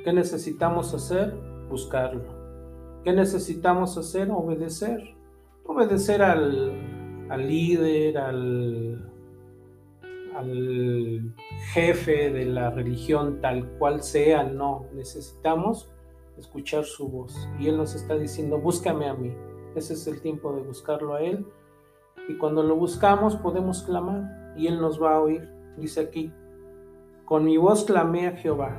[0.05, 1.37] ¿Qué necesitamos hacer?
[1.69, 2.25] Buscarlo.
[3.05, 4.29] ¿Qué necesitamos hacer?
[4.33, 5.15] Obedecer.
[5.67, 6.73] Obedecer al,
[7.47, 9.09] líder, al,
[11.75, 14.87] jefe de la religión, tal cual sea, no.
[14.93, 15.93] Necesitamos
[16.37, 17.49] escuchar su voz.
[17.61, 19.33] Y Él nos está diciendo, búscame a mí.
[19.75, 21.47] Ese es el tiempo de buscarlo a Él.
[22.29, 25.49] Y cuando lo buscamos podemos clamar y Él nos va a oír.
[25.77, 26.33] Dice aquí,
[27.25, 28.79] con mi voz clamé a Jehová.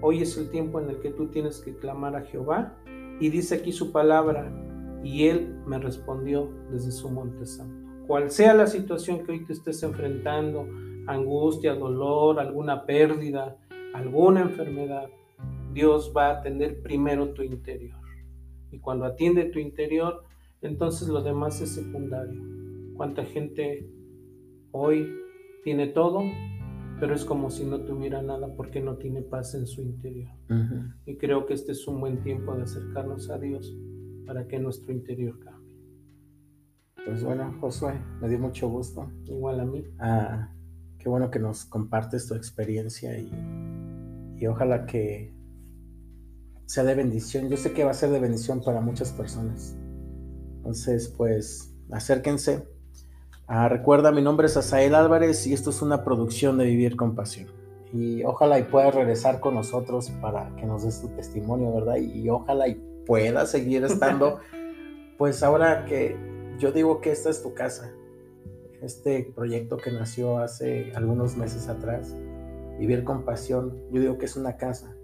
[0.00, 2.76] Hoy es el tiempo en el que tú tienes que clamar a Jehová
[3.20, 4.52] y dice aquí su palabra,
[5.02, 7.88] y él me respondió desde su monte santo.
[8.06, 10.66] Cual sea la situación que hoy te estés enfrentando,
[11.06, 13.56] angustia, dolor, alguna pérdida,
[13.94, 15.08] alguna enfermedad,
[15.72, 17.97] Dios va a atender primero tu interior.
[18.70, 20.24] Y cuando atiende tu interior,
[20.62, 22.42] entonces lo demás es secundario.
[22.96, 23.88] ¿Cuánta gente
[24.72, 25.08] hoy
[25.62, 26.22] tiene todo,
[27.00, 30.30] pero es como si no tuviera nada porque no tiene paz en su interior.
[31.06, 33.76] Y creo que este es un buen tiempo de acercarnos a Dios
[34.26, 35.76] para que nuestro interior cambie.
[37.04, 39.10] Pues bueno, Josué, me dio mucho gusto.
[39.24, 39.84] Igual a mí.
[39.98, 40.52] Ah,
[40.98, 43.30] qué bueno que nos compartes tu experiencia y,
[44.36, 45.32] y ojalá que
[46.68, 47.48] sea de bendición.
[47.48, 49.74] Yo sé que va a ser de bendición para muchas personas.
[50.58, 52.62] Entonces, pues, acérquense
[53.50, 57.14] Ah, recuerda, mi nombre es Asael Álvarez y esto es una producción de Vivir con
[57.14, 57.46] Pasión.
[57.94, 61.96] Y ojalá y puedas regresar con nosotros para que nos des tu testimonio, ¿verdad?
[61.96, 62.74] Y, ojalá y
[63.06, 64.40] puedas seguir estando,
[65.16, 66.14] pues ahora que
[66.58, 67.90] yo digo que esta es tu casa.
[68.82, 72.14] Este proyecto que nació hace algunos meses atrás,
[72.78, 74.94] Vivir con Pasión, yo digo que es una casa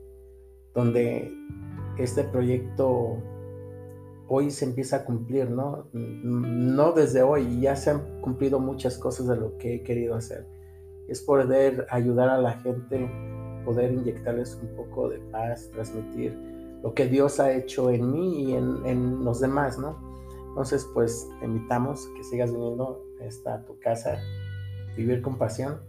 [0.75, 1.33] donde
[1.99, 3.19] este proyecto
[4.29, 5.87] hoy se empieza a cumplir, ¿no?
[5.93, 10.47] No desde hoy, ya se han cumplido muchas cosas de lo que he querido hacer.
[11.09, 13.09] Es poder ayudar a la gente,
[13.65, 16.37] poder inyectarles un poco de paz, transmitir
[16.83, 19.99] lo que Dios ha hecho en mí y en, en los demás, ¿no?
[20.49, 23.05] Entonces, pues te invitamos que sigas viniendo
[23.47, 24.19] a tu casa,
[24.97, 25.81] vivir con pasión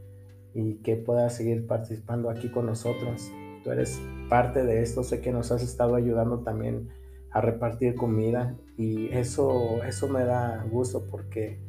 [0.54, 3.30] y que puedas seguir participando aquí con nosotros.
[3.66, 4.00] Tú eres
[4.30, 6.90] parte de esto, sé que nos has estado ayudando también
[7.32, 11.60] a repartir comida y eso, eso me da gusto porque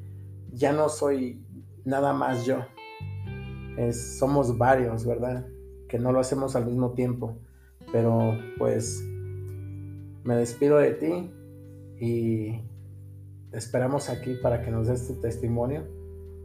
[0.52, 1.42] ya no soy
[1.86, 2.58] nada más yo,
[3.92, 5.46] somos varios, ¿verdad?
[5.88, 7.38] Que no lo hacemos al mismo tiempo,
[7.90, 9.02] pero pues
[10.22, 11.30] me despido de ti
[11.98, 12.60] y
[13.52, 15.82] esperamos aquí para que nos des tu testimonio,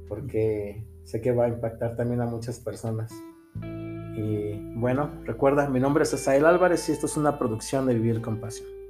[0.07, 3.11] porque sé que va a impactar también a muchas personas.
[4.15, 8.21] Y bueno, recuerda, mi nombre es Asael Álvarez y esto es una producción de Vivir
[8.21, 8.80] con Pasión.